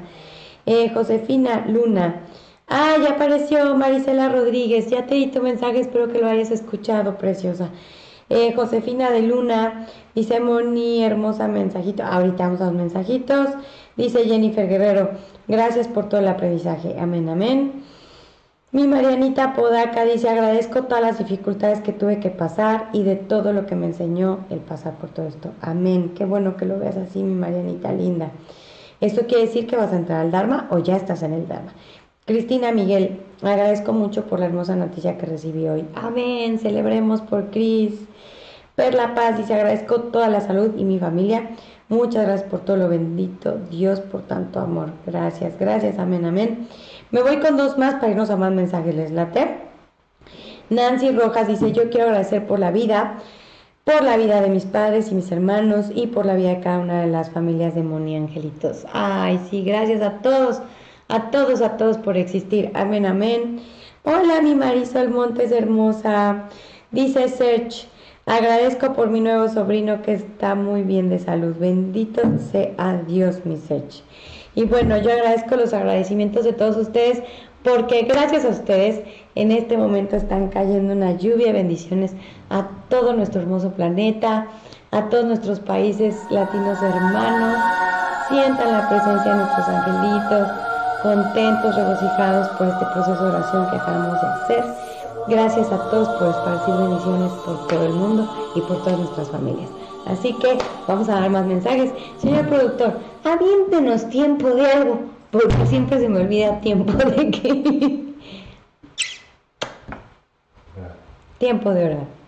[0.65, 2.21] Eh, Josefina Luna,
[2.73, 7.17] ah, ya apareció Marisela Rodríguez, ya te di tu mensaje, espero que lo hayas escuchado,
[7.17, 7.69] preciosa.
[8.29, 13.49] Eh, Josefina de Luna, dice Moni, hermosa mensajito, ahorita vamos a los mensajitos.
[13.95, 15.11] Dice Jennifer Guerrero,
[15.47, 17.83] gracias por todo el aprendizaje, amén, amén.
[18.71, 23.53] Mi Marianita Podaca dice, agradezco todas las dificultades que tuve que pasar y de todo
[23.53, 25.51] lo que me enseñó el pasar por todo esto.
[25.61, 26.13] Amén.
[26.15, 28.31] Qué bueno que lo veas así, mi Marianita linda.
[28.99, 31.71] Esto quiere decir que vas a entrar al Dharma o ya estás en el Dharma.
[32.25, 35.85] Cristina Miguel, agradezco mucho por la hermosa noticia que recibí hoy.
[35.93, 36.57] Amén.
[36.57, 37.95] Celebremos por Cris.
[38.75, 41.49] Perla Paz dice, agradezco toda la salud y mi familia.
[41.89, 43.59] Muchas gracias por todo lo bendito.
[43.69, 44.91] Dios por tanto amor.
[45.05, 45.99] Gracias, gracias.
[45.99, 46.67] Amén, amén.
[47.11, 48.95] Me voy con dos más para irnos a más mensajes.
[48.95, 49.57] ¿Les late?
[50.69, 53.19] Nancy Rojas dice, yo quiero agradecer por la vida,
[53.83, 56.79] por la vida de mis padres y mis hermanos y por la vida de cada
[56.79, 58.85] una de las familias de Moni Angelitos.
[58.93, 60.61] Ay, sí, gracias a todos,
[61.13, 62.71] a todos, a todos por existir.
[62.73, 63.59] Amén, amén.
[64.03, 66.45] Hola, mi Marisol Montes hermosa.
[66.89, 67.85] Dice Serge,
[68.25, 71.55] agradezco por mi nuevo sobrino que está muy bien de salud.
[71.59, 74.01] Bendito sea Dios, mi Serge.
[74.55, 77.21] Y bueno, yo agradezco los agradecimientos de todos ustedes
[77.63, 79.03] porque gracias a ustedes
[79.35, 82.13] en este momento están cayendo una lluvia de bendiciones
[82.49, 84.47] a todo nuestro hermoso planeta,
[84.89, 87.59] a todos nuestros países latinos hermanos.
[88.29, 90.72] Sientan la presencia de nuestros angelitos,
[91.03, 94.63] contentos, regocijados por este proceso de oración que acabamos de hacer.
[95.27, 99.69] Gracias a todos por esparcir bendiciones por todo el mundo y por todas nuestras familias.
[100.07, 101.91] Así que vamos a dar más mensajes.
[102.17, 104.99] Señor productor, aviéntenos tiempo de algo,
[105.31, 108.03] porque siempre se me olvida tiempo de qué.
[111.37, 112.22] tiempo de orar.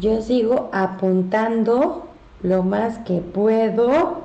[0.00, 2.06] Yo sigo apuntando
[2.42, 4.22] lo más que puedo.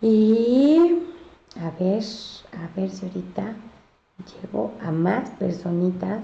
[0.00, 0.98] Y
[1.60, 2.02] a ver,
[2.52, 3.54] a ver si ahorita
[4.42, 6.20] llego a más personitas.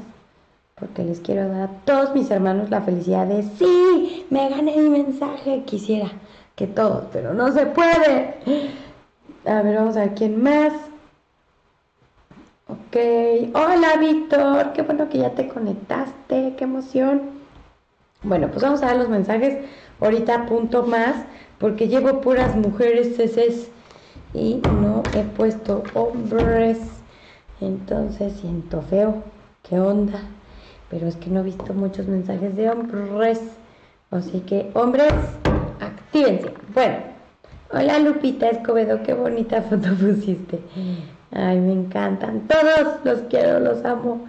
[0.75, 4.89] Porque les quiero dar a todos mis hermanos la felicidad de sí, me gané mi
[4.89, 5.63] mensaje.
[5.65, 6.11] Quisiera
[6.57, 8.35] que todos, pero no se puede.
[9.45, 10.73] A ver, vamos a ver quién más.
[12.67, 12.97] Ok.
[13.55, 14.73] Hola, Víctor.
[14.73, 16.57] Qué bueno que ya te conectaste.
[16.57, 17.42] Qué emoción.
[18.23, 19.59] Bueno, pues vamos a dar los mensajes.
[20.01, 21.17] Ahorita punto más
[21.59, 23.69] porque llevo puras mujeres ceses
[24.35, 26.79] y no he puesto hombres.
[27.61, 29.23] Entonces siento feo.
[29.63, 30.21] ¿Qué onda?
[30.91, 33.41] Pero es que no he visto muchos mensajes de hombres.
[34.11, 35.13] Así que, hombres,
[35.81, 36.53] actívense.
[36.75, 36.97] Bueno,
[37.73, 40.61] hola Lupita Escobedo, qué bonita foto pusiste.
[41.31, 42.47] Ay, me encantan.
[42.47, 44.27] Todos los quiero, los amo.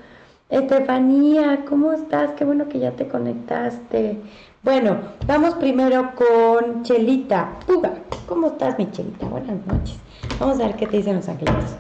[0.54, 2.30] Estefanía, ¿cómo estás?
[2.38, 4.20] Qué bueno que ya te conectaste.
[4.62, 7.58] Bueno, vamos primero con Chelita.
[7.68, 7.96] Uga,
[8.28, 9.26] ¿cómo estás, mi Chelita?
[9.26, 9.98] Buenas noches.
[10.40, 11.76] Vamos a ver qué te dicen los angelitos.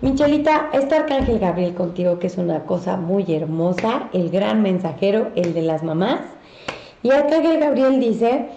[0.00, 5.30] Mi Chelita, está Arcángel Gabriel contigo, que es una cosa muy hermosa, el gran mensajero,
[5.36, 6.18] el de las mamás.
[7.04, 8.48] Y Arcángel Gabriel dice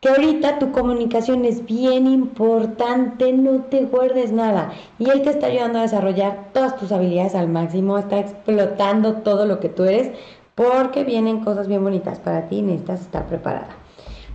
[0.00, 4.72] que ahorita tu comunicación es bien importante, no te guardes nada.
[4.98, 9.44] Y Él te está ayudando a desarrollar todas tus habilidades al máximo, está explotando todo
[9.44, 10.10] lo que tú eres,
[10.54, 13.68] porque vienen cosas bien bonitas para ti y necesitas estar preparada.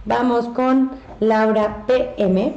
[0.06, 2.54] Vamos con Laura PM.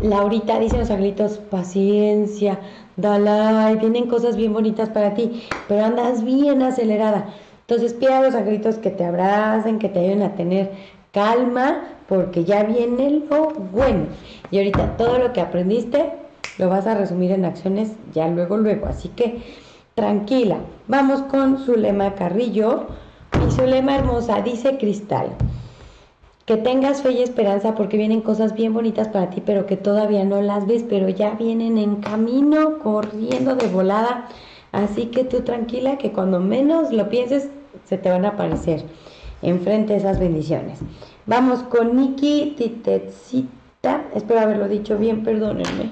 [0.00, 2.58] Laurita dice los angelitos, paciencia,
[2.96, 7.34] dale, vienen cosas bien bonitas para ti, pero andas bien acelerada.
[7.68, 10.70] Entonces pide a los angelitos que te abracen, que te ayuden a tener
[11.10, 14.06] calma, porque ya viene lo bueno.
[14.52, 16.12] Y ahorita todo lo que aprendiste
[16.58, 18.86] lo vas a resumir en acciones ya luego, luego.
[18.86, 19.42] Así que
[19.96, 20.58] tranquila.
[20.86, 22.86] Vamos con Zulema Carrillo.
[23.44, 25.30] Y Zulema hermosa, dice Cristal.
[26.44, 30.24] Que tengas fe y esperanza porque vienen cosas bien bonitas para ti, pero que todavía
[30.24, 34.28] no las ves, pero ya vienen en camino, corriendo de volada.
[34.70, 37.48] Así que tú tranquila que cuando menos lo pienses,
[37.84, 38.84] se te van a aparecer
[39.42, 40.80] enfrente esas bendiciones.
[41.26, 44.04] Vamos con Nikki Titecita.
[44.14, 45.90] Espero haberlo dicho bien, perdónenme.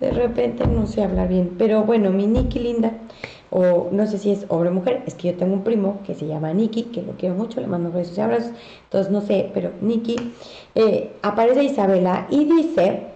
[0.00, 1.54] De repente no sé hablar bien.
[1.58, 2.92] Pero bueno, mi Nikki linda,
[3.50, 6.14] o no sé si es hombre o mujer, es que yo tengo un primo que
[6.14, 8.52] se llama Nikki, que lo quiero mucho, le mando besos y abrazos.
[8.84, 10.16] Entonces no sé, pero Nikki,
[10.74, 13.08] eh, aparece Isabela y dice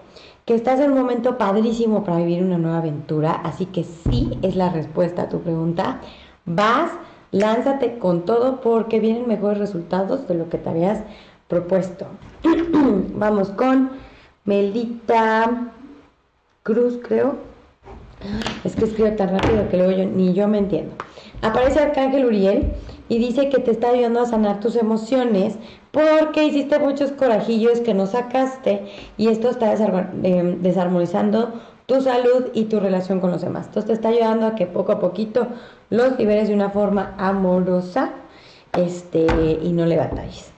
[0.44, 3.32] que estás en un momento padrísimo para vivir una nueva aventura.
[3.32, 6.00] Así que sí es la respuesta a tu pregunta.
[6.44, 6.90] Vas
[7.32, 11.00] lánzate con todo porque vienen mejores resultados de lo que te habías
[11.48, 12.06] propuesto.
[13.14, 13.90] Vamos con
[14.44, 15.72] Melita
[16.62, 17.36] Cruz, creo.
[18.62, 20.94] Es que escribe tan rápido que luego ni yo me entiendo.
[21.40, 22.72] Aparece Arcángel Uriel
[23.08, 25.56] y dice que te está ayudando a sanar tus emociones
[25.90, 31.60] porque hiciste muchos corajillos que no sacaste y esto está eh, desarmonizando
[31.92, 33.66] tu salud y tu relación con los demás.
[33.66, 35.48] Entonces te está ayudando a que poco a poquito
[35.90, 38.12] los liberes de una forma amorosa
[38.72, 39.26] este,
[39.62, 40.50] y no le batalles.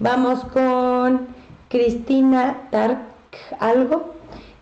[0.00, 1.28] Vamos con
[1.68, 2.98] Cristina Dark
[3.60, 4.14] algo.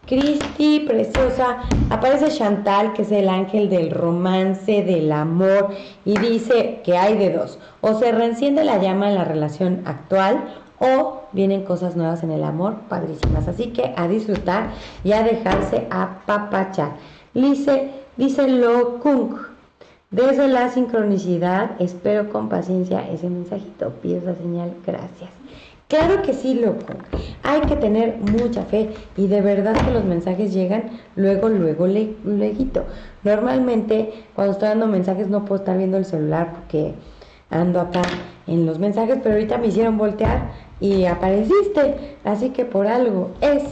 [0.07, 1.59] Cristi, preciosa,
[1.91, 5.69] aparece Chantal, que es el ángel del romance, del amor,
[6.07, 7.59] y dice que hay de dos.
[7.83, 10.45] O se reenciende la llama en la relación actual,
[10.81, 13.49] o vienen cosas nuevas en el amor, padrísimas.
[13.49, 14.71] Así que a disfrutar
[15.05, 16.93] y a dejarse apapachar.
[17.35, 19.37] Dice, dice Lo Kung.
[20.11, 23.91] Desde la sincronicidad, espero con paciencia ese mensajito.
[24.01, 25.31] Pido esa señal, gracias.
[25.88, 26.85] Claro que sí, loco.
[27.43, 32.14] Hay que tener mucha fe y de verdad que los mensajes llegan luego, luego, le,
[32.25, 32.85] leguito.
[33.25, 36.95] Normalmente cuando estoy dando mensajes no puedo estar viendo el celular porque
[37.49, 38.03] ando acá
[38.47, 42.17] en los mensajes, pero ahorita me hicieron voltear y apareciste.
[42.25, 43.62] Así que por algo es.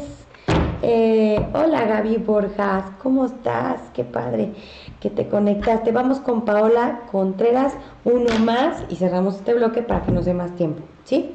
[0.83, 3.81] Eh, hola Gaby Borjas, ¿cómo estás?
[3.95, 4.53] Qué padre
[5.01, 5.91] que te conectaste.
[5.91, 10.55] Vamos con Paola Contreras, uno más y cerramos este bloque para que nos dé más
[10.55, 11.35] tiempo, ¿sí?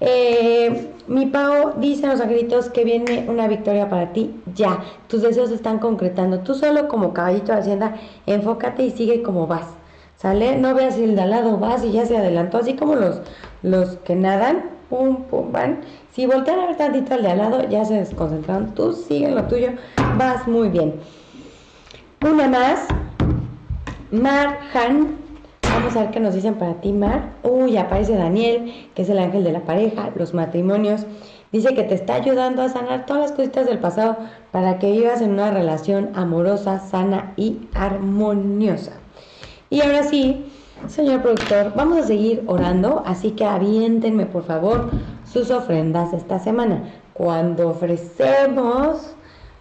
[0.00, 5.22] Eh, mi Pao dice a los angelitos que viene una victoria para ti, ya, tus
[5.22, 6.40] deseos se están concretando.
[6.40, 9.66] Tú solo como caballito de hacienda, enfócate y sigue como vas.
[10.16, 10.56] ¿Sale?
[10.56, 13.20] No veas el de al lado, vas y ya se adelantó, así como los,
[13.62, 15.80] los que nadan, pum, pum, van.
[16.12, 18.74] Si voltean a ver tantito al de al lado, ya se desconcentraron.
[18.74, 19.70] Tú sigue lo tuyo,
[20.16, 20.94] vas muy bien.
[22.22, 22.86] Una más.
[24.10, 25.16] Mar Han.
[25.62, 27.32] Vamos a ver qué nos dicen para ti, Mar.
[27.42, 31.06] Uy, aparece Daniel, que es el ángel de la pareja, los matrimonios.
[31.52, 34.16] Dice que te está ayudando a sanar todas las cositas del pasado
[34.52, 38.92] para que vivas en una relación amorosa, sana y armoniosa.
[39.70, 40.46] Y ahora sí,
[40.88, 44.90] señor productor, vamos a seguir orando, así que aviéntenme por favor
[45.24, 46.84] sus ofrendas esta semana.
[47.12, 49.14] Cuando ofrecemos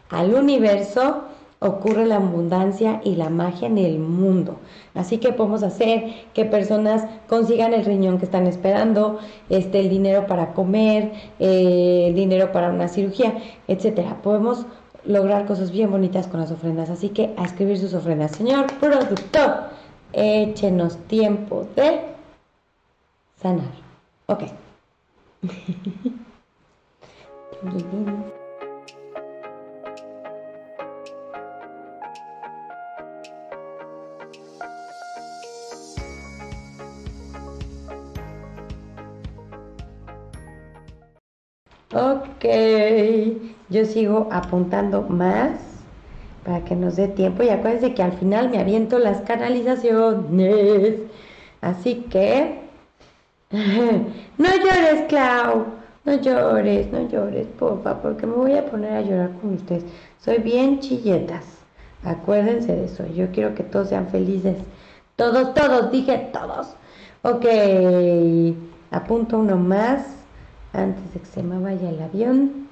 [0.10, 1.24] al universo,
[1.60, 4.58] ocurre la abundancia y la magia en el mundo.
[4.94, 10.28] Así que podemos hacer que personas consigan el riñón que están esperando, este, el dinero
[10.28, 13.34] para comer, eh, el dinero para una cirugía,
[13.68, 14.18] etcétera.
[14.22, 14.66] Podemos
[15.06, 16.90] lograr cosas bien bonitas con las ofrendas.
[16.90, 18.32] Así que a escribir sus ofrendas.
[18.32, 19.75] Señor productor,
[20.16, 22.02] échenos tiempo de
[23.42, 23.72] sanar.
[24.28, 24.44] Ok.
[41.94, 42.46] Ok,
[43.70, 45.75] yo sigo apuntando más
[46.46, 51.00] para que nos dé tiempo y acuérdense que al final me aviento las canalizaciones.
[51.62, 52.62] Así que,
[53.52, 55.66] no llores, Clau,
[56.06, 59.86] no llores, no llores, porfa, porque me voy a poner a llorar con ustedes.
[60.20, 61.46] Soy bien chilletas,
[62.04, 64.58] acuérdense de eso, yo quiero que todos sean felices.
[65.16, 66.76] Todos, todos, dije todos.
[67.24, 67.46] Ok,
[68.92, 70.06] apunto uno más
[70.74, 72.65] antes de que se me vaya el avión.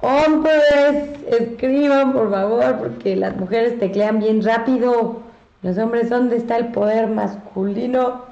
[0.00, 5.20] Hombres, escriban por favor, porque las mujeres teclean bien rápido.
[5.62, 8.22] Los hombres, ¿dónde está el poder masculino?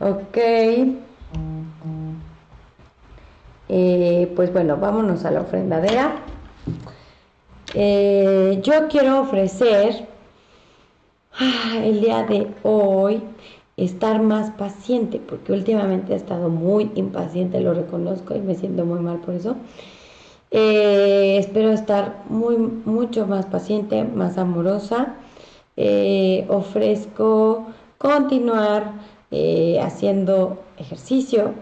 [0.00, 0.36] Ok.
[3.68, 6.16] Eh, pues bueno, vámonos a la ofrendadera.
[7.74, 10.06] Eh, yo quiero ofrecer
[11.38, 13.22] ah, el día de hoy
[13.76, 19.00] estar más paciente, porque últimamente he estado muy impaciente, lo reconozco y me siento muy
[19.00, 19.56] mal por eso.
[20.56, 25.16] Eh, espero estar muy, mucho más paciente, más amorosa.
[25.76, 27.66] Eh, ofrezco
[27.98, 28.92] continuar
[29.32, 31.54] eh, haciendo ejercicio,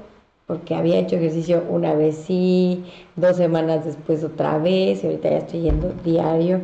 [0.47, 2.84] porque había hecho ejercicio una vez sí,
[3.16, 6.61] dos semanas después otra vez, y ahorita ya estoy yendo diario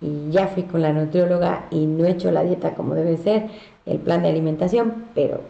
[0.00, 3.48] y ya fui con la nutrióloga y no he hecho la dieta como debe ser,
[3.86, 5.40] el plan de alimentación, pero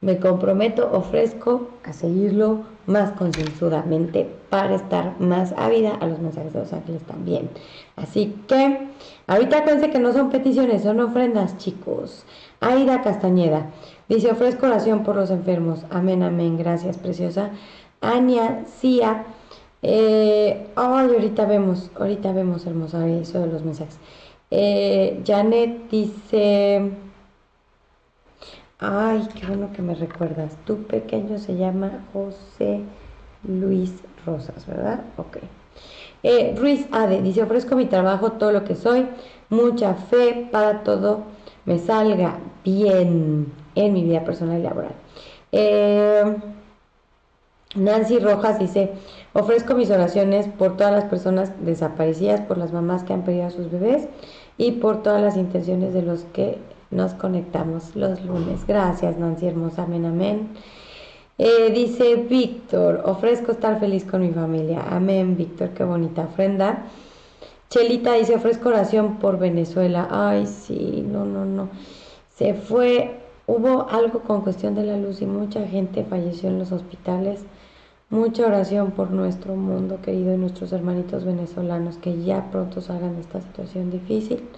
[0.00, 6.60] me comprometo, ofrezco a seguirlo más concienzudamente para estar más ávida a los mensajes de
[6.60, 7.50] los ángeles también.
[7.96, 8.88] Así que
[9.26, 12.24] ahorita acuérdense que no son peticiones, son ofrendas, chicos.
[12.60, 13.66] Aida Castañeda
[14.08, 15.80] dice: ofrezco oración por los enfermos.
[15.90, 16.56] Amén, amén.
[16.56, 17.50] Gracias, preciosa.
[18.00, 19.24] Ania Cia.
[19.82, 23.98] Eh, ay, ahorita vemos, ahorita vemos, hermosa, eso de los mensajes.
[24.50, 27.03] Eh, Janet dice.
[28.78, 30.56] Ay, qué bueno que me recuerdas.
[30.66, 32.80] Tu pequeño se llama José
[33.44, 33.92] Luis
[34.26, 35.04] Rosas, ¿verdad?
[35.16, 35.38] Ok.
[36.22, 39.06] Eh, Ruiz Ade dice, ofrezco mi trabajo, todo lo que soy,
[39.50, 41.24] mucha fe para todo
[41.66, 44.94] me salga bien en mi vida personal y laboral.
[45.52, 46.36] Eh,
[47.76, 48.92] Nancy Rojas dice,
[49.34, 53.50] ofrezco mis oraciones por todas las personas desaparecidas, por las mamás que han perdido a
[53.50, 54.08] sus bebés
[54.58, 56.58] y por todas las intenciones de los que
[56.90, 58.66] nos conectamos los lunes.
[58.66, 59.84] Gracias, Nancy hermosa.
[59.84, 60.48] Amén, amén.
[61.36, 64.84] Eh, dice Víctor, ofrezco estar feliz con mi familia.
[64.88, 66.84] Amén, Víctor, qué bonita ofrenda.
[67.70, 70.06] Chelita dice, ofrezco oración por Venezuela.
[70.10, 71.70] Ay, sí, no, no, no.
[72.36, 76.70] Se fue, hubo algo con cuestión de la luz y mucha gente falleció en los
[76.70, 77.40] hospitales.
[78.10, 83.22] Mucha oración por nuestro mundo querido y nuestros hermanitos venezolanos que ya pronto salgan de
[83.22, 84.48] esta situación difícil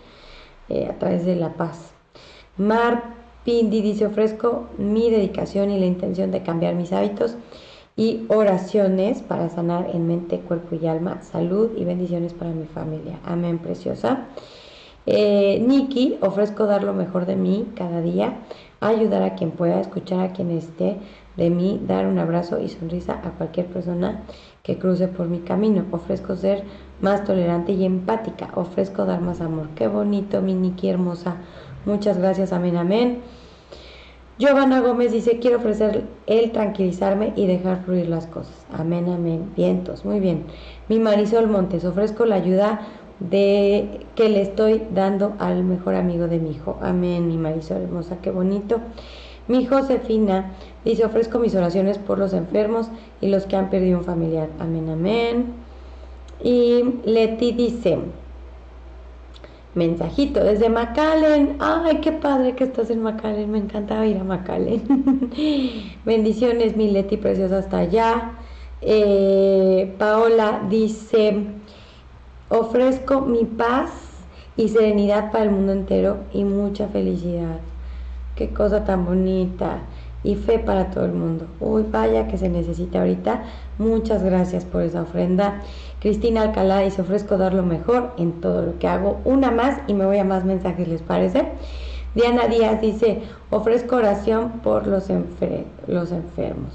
[0.68, 1.95] eh, a través de la paz.
[2.59, 7.36] Mar Pindi dice, ofrezco mi dedicación y la intención de cambiar mis hábitos
[7.96, 13.20] y oraciones para sanar en mente, cuerpo y alma, salud y bendiciones para mi familia.
[13.24, 14.26] Amén, preciosa.
[15.07, 18.38] Eh, Nikki, ofrezco dar lo mejor de mí cada día,
[18.80, 20.96] ayudar a quien pueda, escuchar a quien esté
[21.36, 24.22] de mí, dar un abrazo y sonrisa a cualquier persona
[24.62, 25.84] que cruce por mi camino.
[25.92, 26.64] Ofrezco ser
[27.00, 28.48] más tolerante y empática.
[28.54, 29.68] Ofrezco dar más amor.
[29.76, 31.36] Qué bonito, mi Nikki hermosa.
[31.87, 33.20] Muchas gracias, amén, amén.
[34.39, 38.66] Giovanna Gómez dice, quiero ofrecer el tranquilizarme y dejar fluir las cosas.
[38.72, 39.53] Amén, amén.
[39.57, 40.45] Vientos, muy bien.
[40.89, 42.80] Mi Marisol Montes, ofrezco la ayuda
[43.20, 46.76] de que le estoy dando al mejor amigo de mi hijo.
[46.82, 48.80] Amén, mi Marisol hermosa, qué bonito.
[49.47, 52.89] Mi Josefina dice, ofrezco mis oraciones por los enfermos
[53.20, 54.49] y los que han perdido un familiar.
[54.59, 55.47] Amén, amén.
[56.43, 58.01] Y Leti dice,
[59.77, 61.57] mensajito desde McAllen.
[61.61, 63.51] Ay, qué padre que estás en McAllen.
[63.51, 65.31] Me encantaba ir a McAllen.
[66.05, 68.33] Bendiciones, mi Leti preciosa, hasta allá.
[68.81, 71.45] Eh, Paola dice,
[72.49, 73.91] ofrezco mi paz
[74.57, 77.61] y serenidad para el mundo entero y mucha felicidad.
[78.35, 79.81] Qué cosa tan bonita.
[80.27, 81.47] Y fe para todo el mundo.
[81.61, 83.45] Uy, vaya que se necesita ahorita.
[83.79, 85.61] Muchas gracias por esa ofrenda.
[86.01, 89.20] Cristina Alcalá dice, ofrezco dar lo mejor en todo lo que hago.
[89.24, 91.47] Una más y me voy a más mensajes, ¿les parece?
[92.16, 96.72] Diana Díaz dice, ofrezco oración por los, enfermos.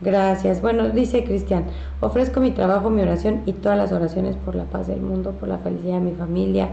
[0.00, 0.62] Gracias.
[0.62, 1.64] Bueno, dice Cristian,
[2.00, 5.48] ofrezco mi trabajo, mi oración y todas las oraciones por la paz del mundo, por
[5.48, 6.68] la felicidad de mi familia,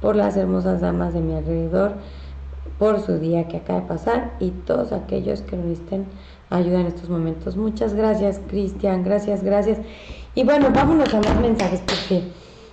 [0.00, 1.92] por las hermosas damas de mi alrededor,
[2.80, 6.06] por su día que acaba de pasar y todos aquellos que necesiten
[6.48, 7.54] ayuda en estos momentos.
[7.54, 9.04] Muchas gracias, Cristian.
[9.04, 9.78] Gracias, gracias.
[10.34, 12.22] Y bueno, vámonos a más mensajes porque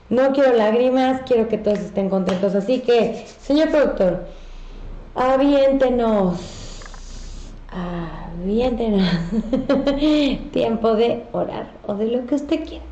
[0.09, 2.55] no quiero lágrimas, quiero que todos estén contentos.
[2.55, 4.27] Así que, señor productor,
[5.13, 6.39] aviéntenos,
[7.69, 9.11] aviéntenos
[10.53, 12.85] tiempo de orar o de lo que usted quiera.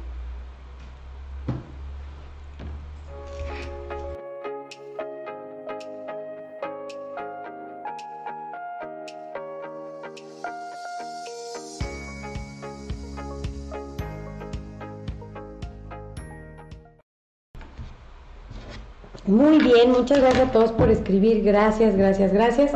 [19.27, 21.43] Muy bien, muchas gracias a todos por escribir.
[21.43, 22.71] Gracias, gracias, gracias.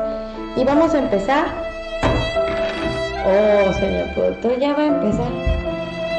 [0.56, 1.46] Y vamos a empezar.
[3.24, 5.32] Oh, señor productor, ya va a empezar.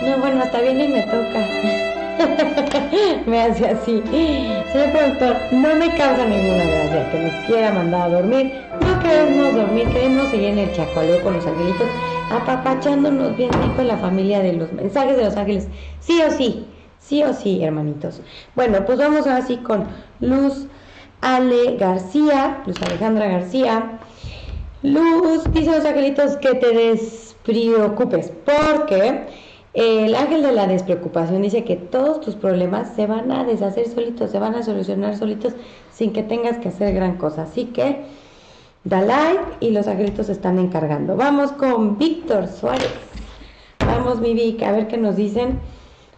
[0.05, 1.49] No, bueno, hasta bien y me toca.
[3.27, 4.01] me hace así.
[4.73, 8.53] Señor productor, no me causa ninguna gracia que nos quiera mandar a dormir.
[8.83, 11.89] No queremos dormir, queremos seguir en el chacoleo con los angelitos,
[12.31, 15.67] apapachándonos bien con la familia de los mensajes de los ángeles.
[15.99, 16.69] Sí o sí.
[17.01, 18.21] Sí o sí, hermanitos.
[18.55, 19.87] Bueno, pues vamos así con
[20.21, 20.67] Luz
[21.21, 23.99] Ale García, Luz Alejandra García.
[24.83, 29.27] Luz, dice los angelitos que te despreocupes, porque
[29.75, 34.31] el ángel de la despreocupación dice que todos tus problemas se van a deshacer solitos,
[34.31, 35.55] se van a solucionar solitos
[35.93, 37.43] sin que tengas que hacer gran cosa.
[37.43, 38.05] Así que
[38.85, 41.17] da like y los angelitos se están encargando.
[41.17, 42.91] Vamos con Víctor Suárez.
[43.81, 45.61] Vamos, mi Vic, a ver qué nos dicen.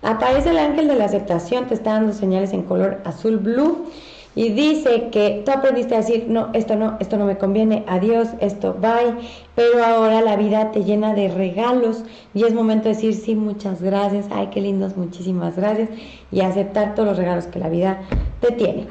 [0.02, 3.86] Aparece el ángel de la aceptación, te está dando señales en color azul blue
[4.34, 8.28] y dice que tú aprendiste a decir, no, esto no, esto no me conviene, adiós,
[8.40, 9.14] esto, bye,
[9.54, 12.02] pero ahora la vida te llena de regalos
[12.34, 15.90] y es momento de decir, sí, muchas gracias, ay, qué lindos, muchísimas gracias
[16.32, 18.00] y aceptar todos los regalos que la vida
[18.40, 18.88] te tiene.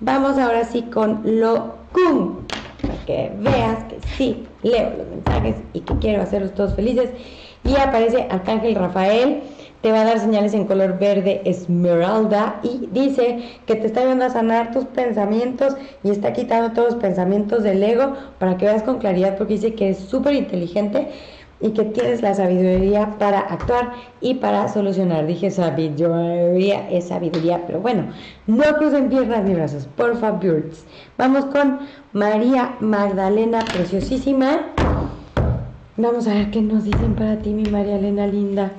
[0.00, 2.46] Vamos ahora sí con lo kun,
[2.80, 7.10] para que veas que sí, leo los mensajes y que quiero hacerlos todos felices.
[7.64, 9.42] Y aparece Arcángel Rafael
[9.84, 14.24] te va a dar señales en color verde esmeralda y dice que te está ayudando
[14.24, 18.82] a sanar tus pensamientos y está quitando todos los pensamientos del ego para que veas
[18.82, 21.08] con claridad porque dice que es súper inteligente
[21.60, 25.26] y que tienes la sabiduría para actuar y para solucionar.
[25.26, 28.04] Dije sabiduría, es sabiduría, pero bueno,
[28.46, 30.64] no crucen piernas ni brazos, por favor.
[31.18, 31.80] Vamos con
[32.14, 34.60] María Magdalena, preciosísima.
[35.98, 38.72] Vamos a ver qué nos dicen para ti, mi María Elena linda.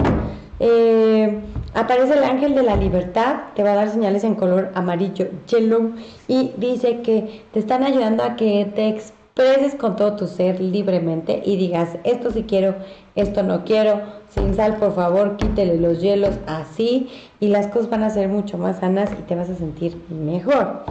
[0.59, 1.41] Eh,
[1.73, 5.93] aparece el ángel de la libertad, te va a dar señales en color amarillo, yellow,
[6.27, 11.41] y dice que te están ayudando a que te expreses con todo tu ser libremente
[11.45, 12.75] y digas, esto sí quiero,
[13.15, 17.09] esto no quiero, sin sal por favor, quítele los hielos así
[17.41, 20.83] y las cosas van a ser mucho más sanas y te vas a sentir mejor.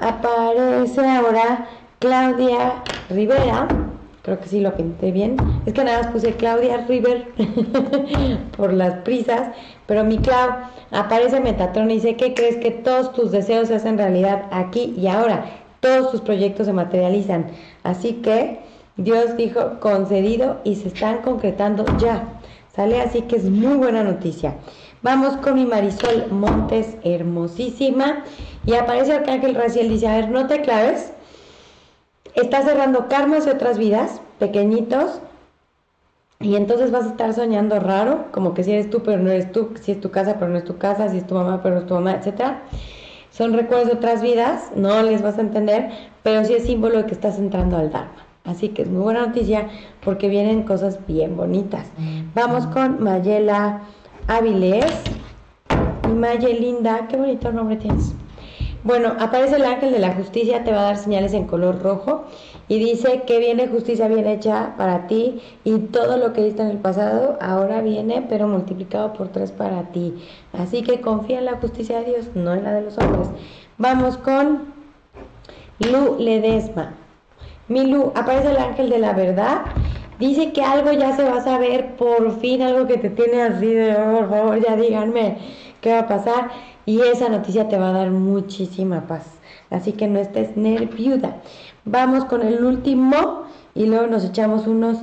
[0.00, 1.68] Aparece ahora
[2.00, 3.68] Claudia Rivera,
[4.24, 5.36] Creo que sí lo pinté bien.
[5.66, 7.26] Es que nada más puse Claudia River
[8.56, 9.50] por las prisas.
[9.84, 10.50] Pero mi Clau
[10.92, 15.08] aparece Metatron y dice que crees que todos tus deseos se hacen realidad aquí y
[15.08, 15.44] ahora.
[15.80, 17.48] Todos tus proyectos se materializan.
[17.82, 18.60] Así que
[18.96, 22.24] Dios dijo concedido y se están concretando ya.
[22.74, 24.54] Sale así que es muy buena noticia.
[25.02, 28.24] Vamos con mi Marisol Montes, hermosísima.
[28.64, 31.12] Y aparece Arcángel Raciel, dice, a ver, no te claves
[32.34, 35.20] estás cerrando karmas de otras vidas, pequeñitos,
[36.40, 39.50] y entonces vas a estar soñando raro, como que si eres tú, pero no eres
[39.52, 41.76] tú, si es tu casa, pero no es tu casa, si es tu mamá, pero
[41.76, 42.56] no es tu mamá, etc.
[43.30, 45.90] Son recuerdos de otras vidas, no les vas a entender,
[46.22, 48.24] pero sí es símbolo de que estás entrando al Dharma.
[48.44, 49.68] Así que es muy buena noticia
[50.04, 51.86] porque vienen cosas bien bonitas.
[52.34, 53.80] Vamos con Mayela
[54.28, 54.92] Avilés.
[56.06, 58.14] Y Maye Linda, qué bonito nombre tienes.
[58.84, 62.24] Bueno, aparece el ángel de la justicia, te va a dar señales en color rojo
[62.68, 66.68] y dice que viene justicia bien hecha para ti y todo lo que viste en
[66.68, 70.14] el pasado ahora viene pero multiplicado por tres para ti.
[70.52, 73.30] Así que confía en la justicia de Dios, no en la de los hombres.
[73.78, 74.74] Vamos con
[75.78, 76.92] Lu Ledesma.
[77.68, 79.62] Mi Lu, aparece el ángel de la verdad.
[80.18, 83.66] Dice que algo ya se va a saber, por fin algo que te tiene así
[83.66, 85.38] de, oh, por favor, ya díganme
[85.80, 86.50] qué va a pasar
[86.86, 89.24] y esa noticia te va a dar muchísima paz.
[89.70, 91.36] Así que no estés nerviuda.
[91.84, 94.98] Vamos con el último y luego nos echamos unos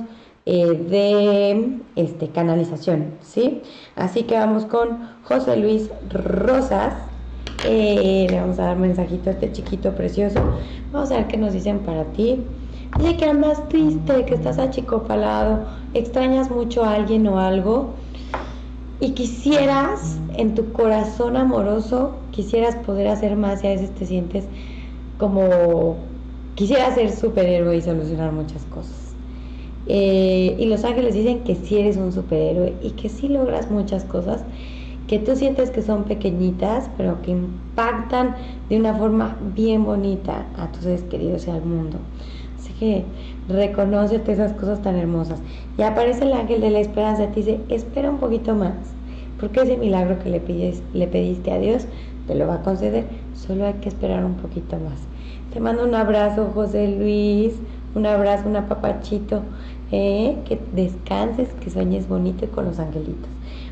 [0.46, 3.62] eh, de este, canalización, ¿sí?
[3.96, 6.94] Así que vamos con José Luis Rosas.
[7.64, 10.40] Eh, le vamos a dar mensajito a este chiquito precioso.
[10.90, 12.42] Vamos a ver qué nos dicen para ti.
[12.98, 15.64] Dice que andas triste, que estás achicopalado,
[15.94, 17.94] extrañas mucho a alguien o algo
[19.02, 24.44] y quisieras en tu corazón amoroso, quisieras poder hacer más y a veces te sientes
[25.18, 25.96] como
[26.54, 29.16] quisieras ser superhéroe y solucionar muchas cosas.
[29.88, 34.04] Eh, y los ángeles dicen que sí eres un superhéroe y que sí logras muchas
[34.04, 34.44] cosas
[35.08, 38.36] que tú sientes que son pequeñitas, pero que impactan
[38.68, 41.98] de una forma bien bonita a tus seres queridos y al mundo.
[42.56, 43.04] Así que
[43.48, 45.40] reconocete esas cosas tan hermosas.
[45.78, 48.74] Y aparece el ángel de la esperanza te dice, espera un poquito más
[49.42, 51.86] porque ese milagro que le, pides, le pediste a Dios
[52.28, 55.00] te lo va a conceder, solo hay que esperar un poquito más.
[55.52, 57.54] Te mando un abrazo, José Luis,
[57.96, 59.42] un abrazo, un apapachito,
[59.90, 63.28] eh, que descanses, que sueñes bonito y con los angelitos.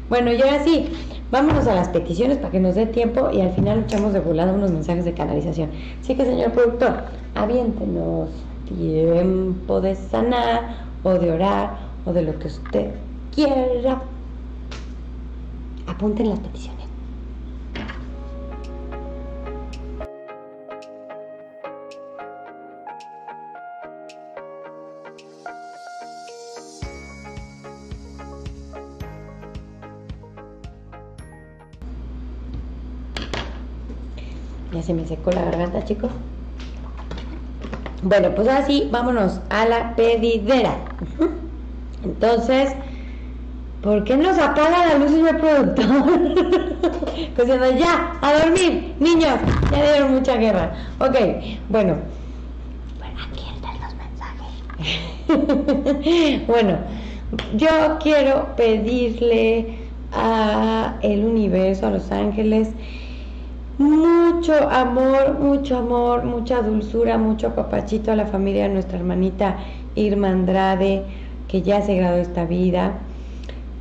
[0.08, 0.88] Bueno, y ahora sí,
[1.30, 4.52] vámonos a las peticiones para que nos dé tiempo y al final echamos de volada
[4.52, 5.70] unos mensajes de canalización.
[6.00, 7.04] Así que, señor productor,
[7.36, 8.28] aviéntenos
[8.76, 12.94] tiempo de sanar o de orar o de lo que usted
[13.34, 14.00] quiera
[15.86, 16.86] apunten las peticiones.
[34.72, 36.10] Ya se me secó la garganta, chicos.
[38.02, 40.74] Bueno, pues ahora sí, vámonos a la pedidera.
[42.04, 42.72] Entonces,
[43.82, 46.34] ¿por qué nos apaga la luz, señor productor?
[47.36, 49.34] pues ya, a dormir, niños,
[49.70, 50.72] ya dieron mucha guerra.
[50.98, 51.16] Ok,
[51.68, 51.96] bueno.
[52.98, 53.94] Bueno, aquí están los
[55.28, 56.46] mensajes.
[56.46, 56.78] bueno,
[57.56, 59.78] yo quiero pedirle
[60.12, 62.70] a el universo, a los ángeles,
[63.80, 69.56] mucho amor, mucho amor, mucha dulzura, mucho apapachito a la familia de nuestra hermanita
[69.94, 71.02] Irma Andrade,
[71.48, 72.92] que ya se graduó esta vida.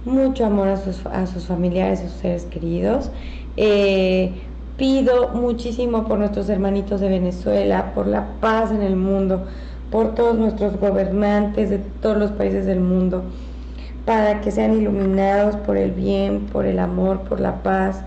[0.05, 3.11] Mucho amor a sus, a sus familiares, a sus seres queridos.
[3.57, 4.31] Eh,
[4.77, 9.47] pido muchísimo por nuestros hermanitos de Venezuela, por la paz en el mundo,
[9.91, 13.23] por todos nuestros gobernantes de todos los países del mundo,
[14.05, 18.05] para que sean iluminados por el bien, por el amor, por la paz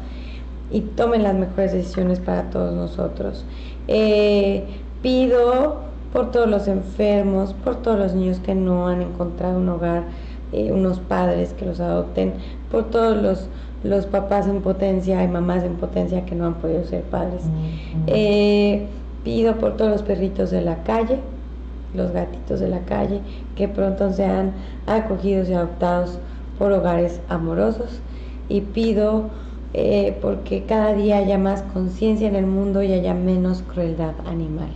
[0.73, 3.45] y tomen las mejores decisiones para todos nosotros.
[3.89, 4.64] Eh,
[5.03, 5.81] pido
[6.12, 10.05] por todos los enfermos, por todos los niños que no han encontrado un hogar,
[10.53, 12.35] eh, unos padres que los adopten,
[12.70, 13.49] por todos los,
[13.85, 17.43] los, papás en potencia y mamás en potencia que no han podido ser padres.
[18.07, 18.87] Eh,
[19.25, 21.20] pido por todos los perritos de la calle,
[21.95, 23.20] los gatitos de la calle,
[23.57, 24.53] que pronto sean
[24.87, 26.18] acogidos y adoptados
[26.59, 28.01] por hogares amorosos.
[28.49, 29.31] Y pido
[29.75, 34.68] eh, porque cada día haya más conciencia en el mundo y haya menos crueldad animal.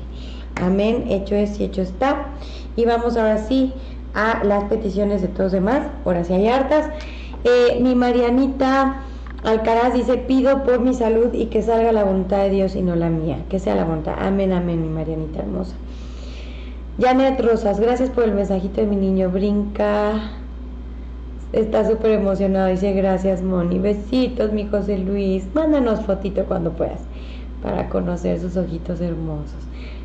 [0.61, 2.29] Amén, hecho es y hecho está.
[2.77, 3.73] Y vamos ahora sí
[4.15, 6.89] a las peticiones de todos demás, por así hay hartas.
[7.45, 9.03] Eh, mi Marianita
[9.45, 12.97] Alcaraz dice, pido por mi salud y que salga la voluntad de Dios y no
[12.97, 14.15] la mía, que sea la voluntad.
[14.19, 15.77] Amén, amén, mi Marianita hermosa.
[16.99, 19.29] Janet Rosas, gracias por el mensajito de mi niño.
[19.29, 20.15] Brinca
[21.57, 23.79] Está súper emocionado, dice gracias Moni.
[23.79, 25.49] Besitos, mi José Luis.
[25.55, 27.01] Mándanos fotito cuando puedas
[27.63, 29.57] para conocer sus ojitos hermosos.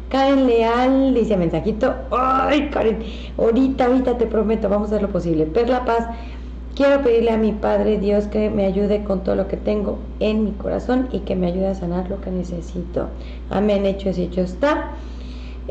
[0.08, 1.94] Karen Leal dice mensajito.
[2.10, 3.00] Ay, Karen,
[3.38, 5.46] ahorita, ahorita te prometo, vamos a hacer lo posible.
[5.46, 6.08] Perla Paz,
[6.74, 10.46] quiero pedirle a mi Padre Dios que me ayude con todo lo que tengo en
[10.46, 13.10] mi corazón y que me ayude a sanar lo que necesito.
[13.50, 14.92] Amén, hecho es hecho está.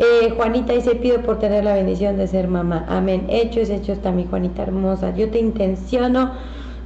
[0.03, 2.87] Eh, Juanita dice, pido por tener la bendición de ser mamá.
[2.89, 3.27] Amén.
[3.29, 5.15] Hecho es hecho está mi Juanita hermosa.
[5.15, 6.33] Yo te intenciono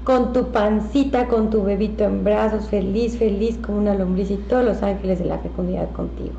[0.02, 4.64] con tu pancita, con tu bebito en brazos, feliz, feliz como una lombriz y todos
[4.64, 6.32] los ángeles de la fecundidad contigo.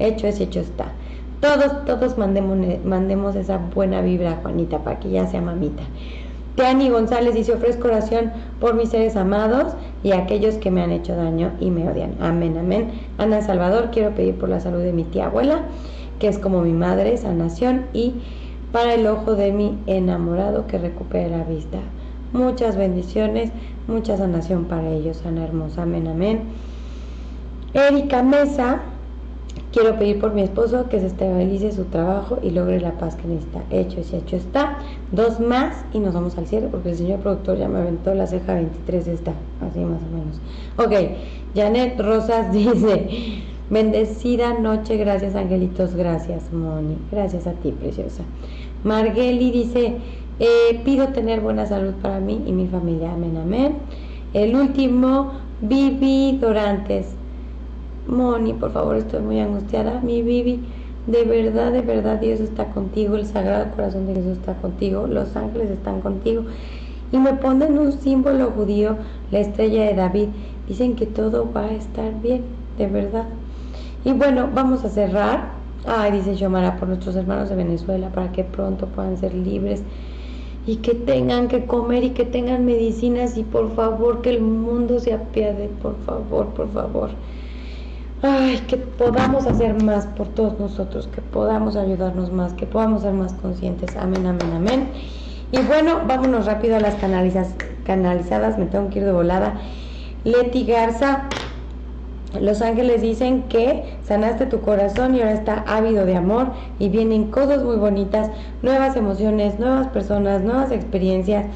[0.00, 0.86] Hecho es hecho está.
[1.40, 5.84] Todos, todos mandemos, mandemos esa buena vibra, Juanita, para que ya sea mamita.
[6.56, 11.14] Teani González dice, ofrezco oración por mis seres amados y aquellos que me han hecho
[11.14, 12.16] daño y me odian.
[12.18, 12.90] Amén, amén.
[13.16, 15.62] Ana Salvador, quiero pedir por la salud de mi tía abuela
[16.18, 18.14] que es como mi madre, sanación, y
[18.72, 21.78] para el ojo de mi enamorado que recupere la vista.
[22.32, 23.50] Muchas bendiciones,
[23.86, 26.40] mucha sanación para ellos, Ana Hermosa, amén, amén.
[27.72, 28.80] Erika Mesa,
[29.72, 33.28] quiero pedir por mi esposo que se estabilice su trabajo y logre la paz que
[33.28, 33.62] necesita.
[33.70, 34.78] Hecho y hecho está.
[35.12, 38.26] Dos más y nos vamos al cierre porque el señor productor ya me aventó la
[38.26, 40.40] ceja 23 esta, así más o menos.
[40.78, 41.16] Ok,
[41.54, 48.22] Janet Rosas dice, Bendecida noche, gracias angelitos, gracias Moni, gracias a ti preciosa.
[48.84, 49.96] Margeli dice,
[50.38, 53.74] eh, pido tener buena salud para mí y mi familia, amén, amén.
[54.34, 57.08] El último, Vivi Dorantes.
[58.06, 60.00] Moni, por favor, estoy muy angustiada.
[60.00, 60.60] Mi Vivi,
[61.08, 65.34] de verdad, de verdad, Dios está contigo, el Sagrado Corazón de Jesús está contigo, los
[65.34, 66.44] ángeles están contigo.
[67.10, 68.96] Y me ponen un símbolo judío,
[69.32, 70.28] la estrella de David.
[70.68, 72.42] Dicen que todo va a estar bien,
[72.78, 73.26] de verdad.
[74.06, 75.48] Y bueno, vamos a cerrar.
[75.84, 79.82] Ay, dice Xiomara, por nuestros hermanos de Venezuela, para que pronto puedan ser libres
[80.64, 85.00] y que tengan que comer y que tengan medicinas y por favor que el mundo
[85.00, 87.10] se apiade, por favor, por favor.
[88.22, 93.12] Ay, que podamos hacer más por todos nosotros, que podamos ayudarnos más, que podamos ser
[93.12, 93.96] más conscientes.
[93.96, 94.88] Amén, amén, amén.
[95.50, 99.54] Y bueno, vámonos rápido a las canalizadas, me tengo que ir de volada.
[100.22, 101.28] Leti Garza,
[102.40, 106.48] los ángeles dicen que sanaste tu corazón y ahora está ávido de amor
[106.78, 108.30] y vienen cosas muy bonitas,
[108.62, 111.46] nuevas emociones, nuevas personas, nuevas experiencias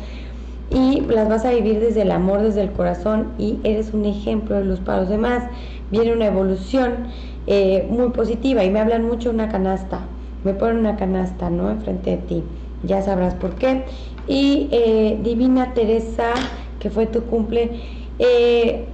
[0.70, 4.56] y las vas a vivir desde el amor, desde el corazón y eres un ejemplo
[4.56, 5.44] de luz para los demás.
[5.90, 7.08] Viene una evolución
[7.46, 10.00] eh, muy positiva y me hablan mucho una canasta,
[10.44, 11.70] me ponen una canasta, ¿no?
[11.70, 12.44] Enfrente de ti,
[12.84, 13.84] ya sabrás por qué.
[14.28, 16.32] Y eh, Divina Teresa,
[16.78, 17.72] que fue tu cumple,
[18.20, 18.84] eh,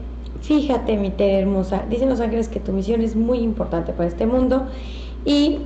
[0.47, 4.27] Fíjate, mi Tere hermosa, dicen los ángeles que tu misión es muy importante para este
[4.27, 4.69] mundo
[5.25, 5.59] y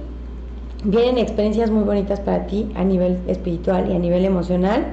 [0.85, 4.87] vienen experiencias muy bonitas para ti a nivel espiritual y a nivel emocional,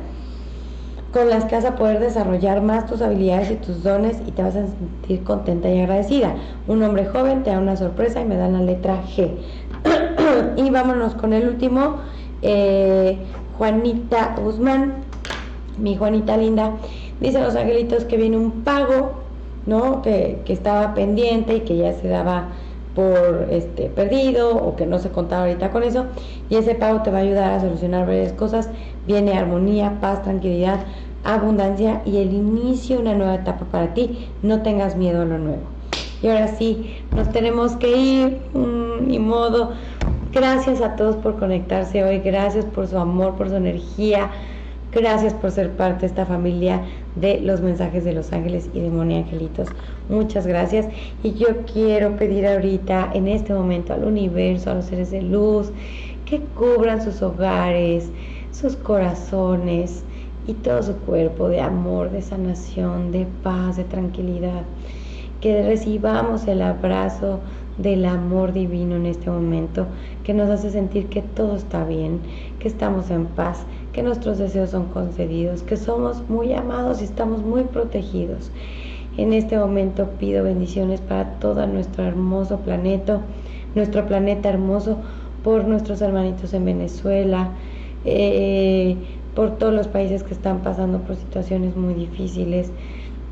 [1.14, 4.44] con las que vas a poder desarrollar más tus habilidades y tus dones y te
[4.44, 6.36] vas a sentir contenta y agradecida.
[6.68, 9.30] Un hombre joven te da una sorpresa y me da la letra G.
[10.58, 11.96] y vámonos con el último,
[12.42, 13.18] eh,
[13.58, 14.96] Juanita Guzmán,
[15.78, 16.74] mi Juanita linda,
[17.22, 19.27] dice los angelitos que viene un pago,
[19.68, 20.02] ¿no?
[20.02, 22.50] Que, que estaba pendiente y que ya se daba
[22.96, 26.06] por este perdido o que no se contaba ahorita con eso.
[26.50, 28.72] Y ese pago te va a ayudar a solucionar varias cosas.
[29.06, 30.80] Viene armonía paz tranquilidad
[31.24, 34.30] abundancia y el inicio de una nueva etapa para ti.
[34.42, 35.62] No tengas miedo a lo nuevo.
[36.24, 38.42] Y ahora sí nos tenemos que ir.
[38.54, 39.74] Mm, ni modo.
[40.34, 42.20] Gracias a todos por conectarse hoy.
[42.20, 44.32] Gracias por su amor por su energía
[44.98, 46.82] Gracias por ser parte de esta familia
[47.16, 49.68] de los mensajes de los ángeles y de Moni Angelitos.
[50.10, 50.88] Muchas gracias.
[51.22, 55.72] Y yo quiero pedir ahorita, en este momento, al universo, a los seres de luz,
[56.26, 58.10] que cubran sus hogares,
[58.52, 60.04] sus corazones
[60.48, 64.64] y todo su cuerpo de amor, de sanación, de paz, de tranquilidad.
[65.42, 67.40] Que recibamos el abrazo
[67.78, 69.86] del amor divino en este momento,
[70.24, 72.20] que nos hace sentir que todo está bien,
[72.58, 73.64] que estamos en paz
[73.98, 78.52] que nuestros deseos son concedidos, que somos muy amados y estamos muy protegidos.
[79.18, 83.22] En este momento pido bendiciones para todo nuestro hermoso planeta,
[83.74, 85.00] nuestro planeta hermoso,
[85.44, 87.50] por nuestros hermanitos en Venezuela,
[88.06, 88.98] eh,
[89.34, 92.72] por todos los países que están pasando por situaciones muy difíciles,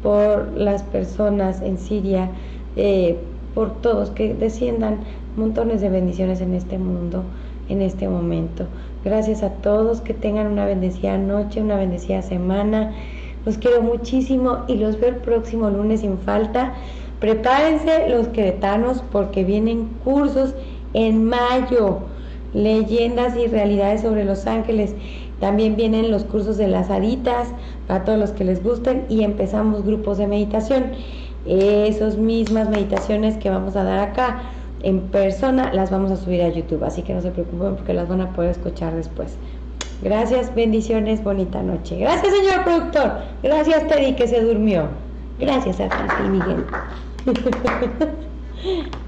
[0.01, 2.31] por las personas en Siria,
[2.75, 3.19] eh,
[3.53, 5.01] por todos, que desciendan
[5.37, 7.21] montones de bendiciones en este mundo,
[7.69, 8.65] en este momento.
[9.05, 12.91] Gracias a todos, que tengan una bendecida noche, una bendecida semana.
[13.45, 16.73] Los quiero muchísimo y los veo el próximo lunes sin falta.
[17.19, 20.55] Prepárense los queretanos porque vienen cursos
[20.95, 21.99] en mayo,
[22.55, 24.95] leyendas y realidades sobre los ángeles.
[25.39, 27.49] También vienen los cursos de las haditas
[27.85, 30.83] para todos los que les gusten y empezamos grupos de meditación.
[31.45, 34.41] Esas mismas meditaciones que vamos a dar acá
[34.85, 38.07] en persona las vamos a subir a YouTube, así que no se preocupen porque las
[38.07, 39.35] van a poder escuchar después.
[40.03, 41.97] Gracias, bendiciones, bonita noche.
[41.97, 43.11] Gracias, señor productor.
[43.41, 44.87] Gracias, Teddy, que se durmió.
[45.39, 46.65] Gracias, Arcángel Miguel.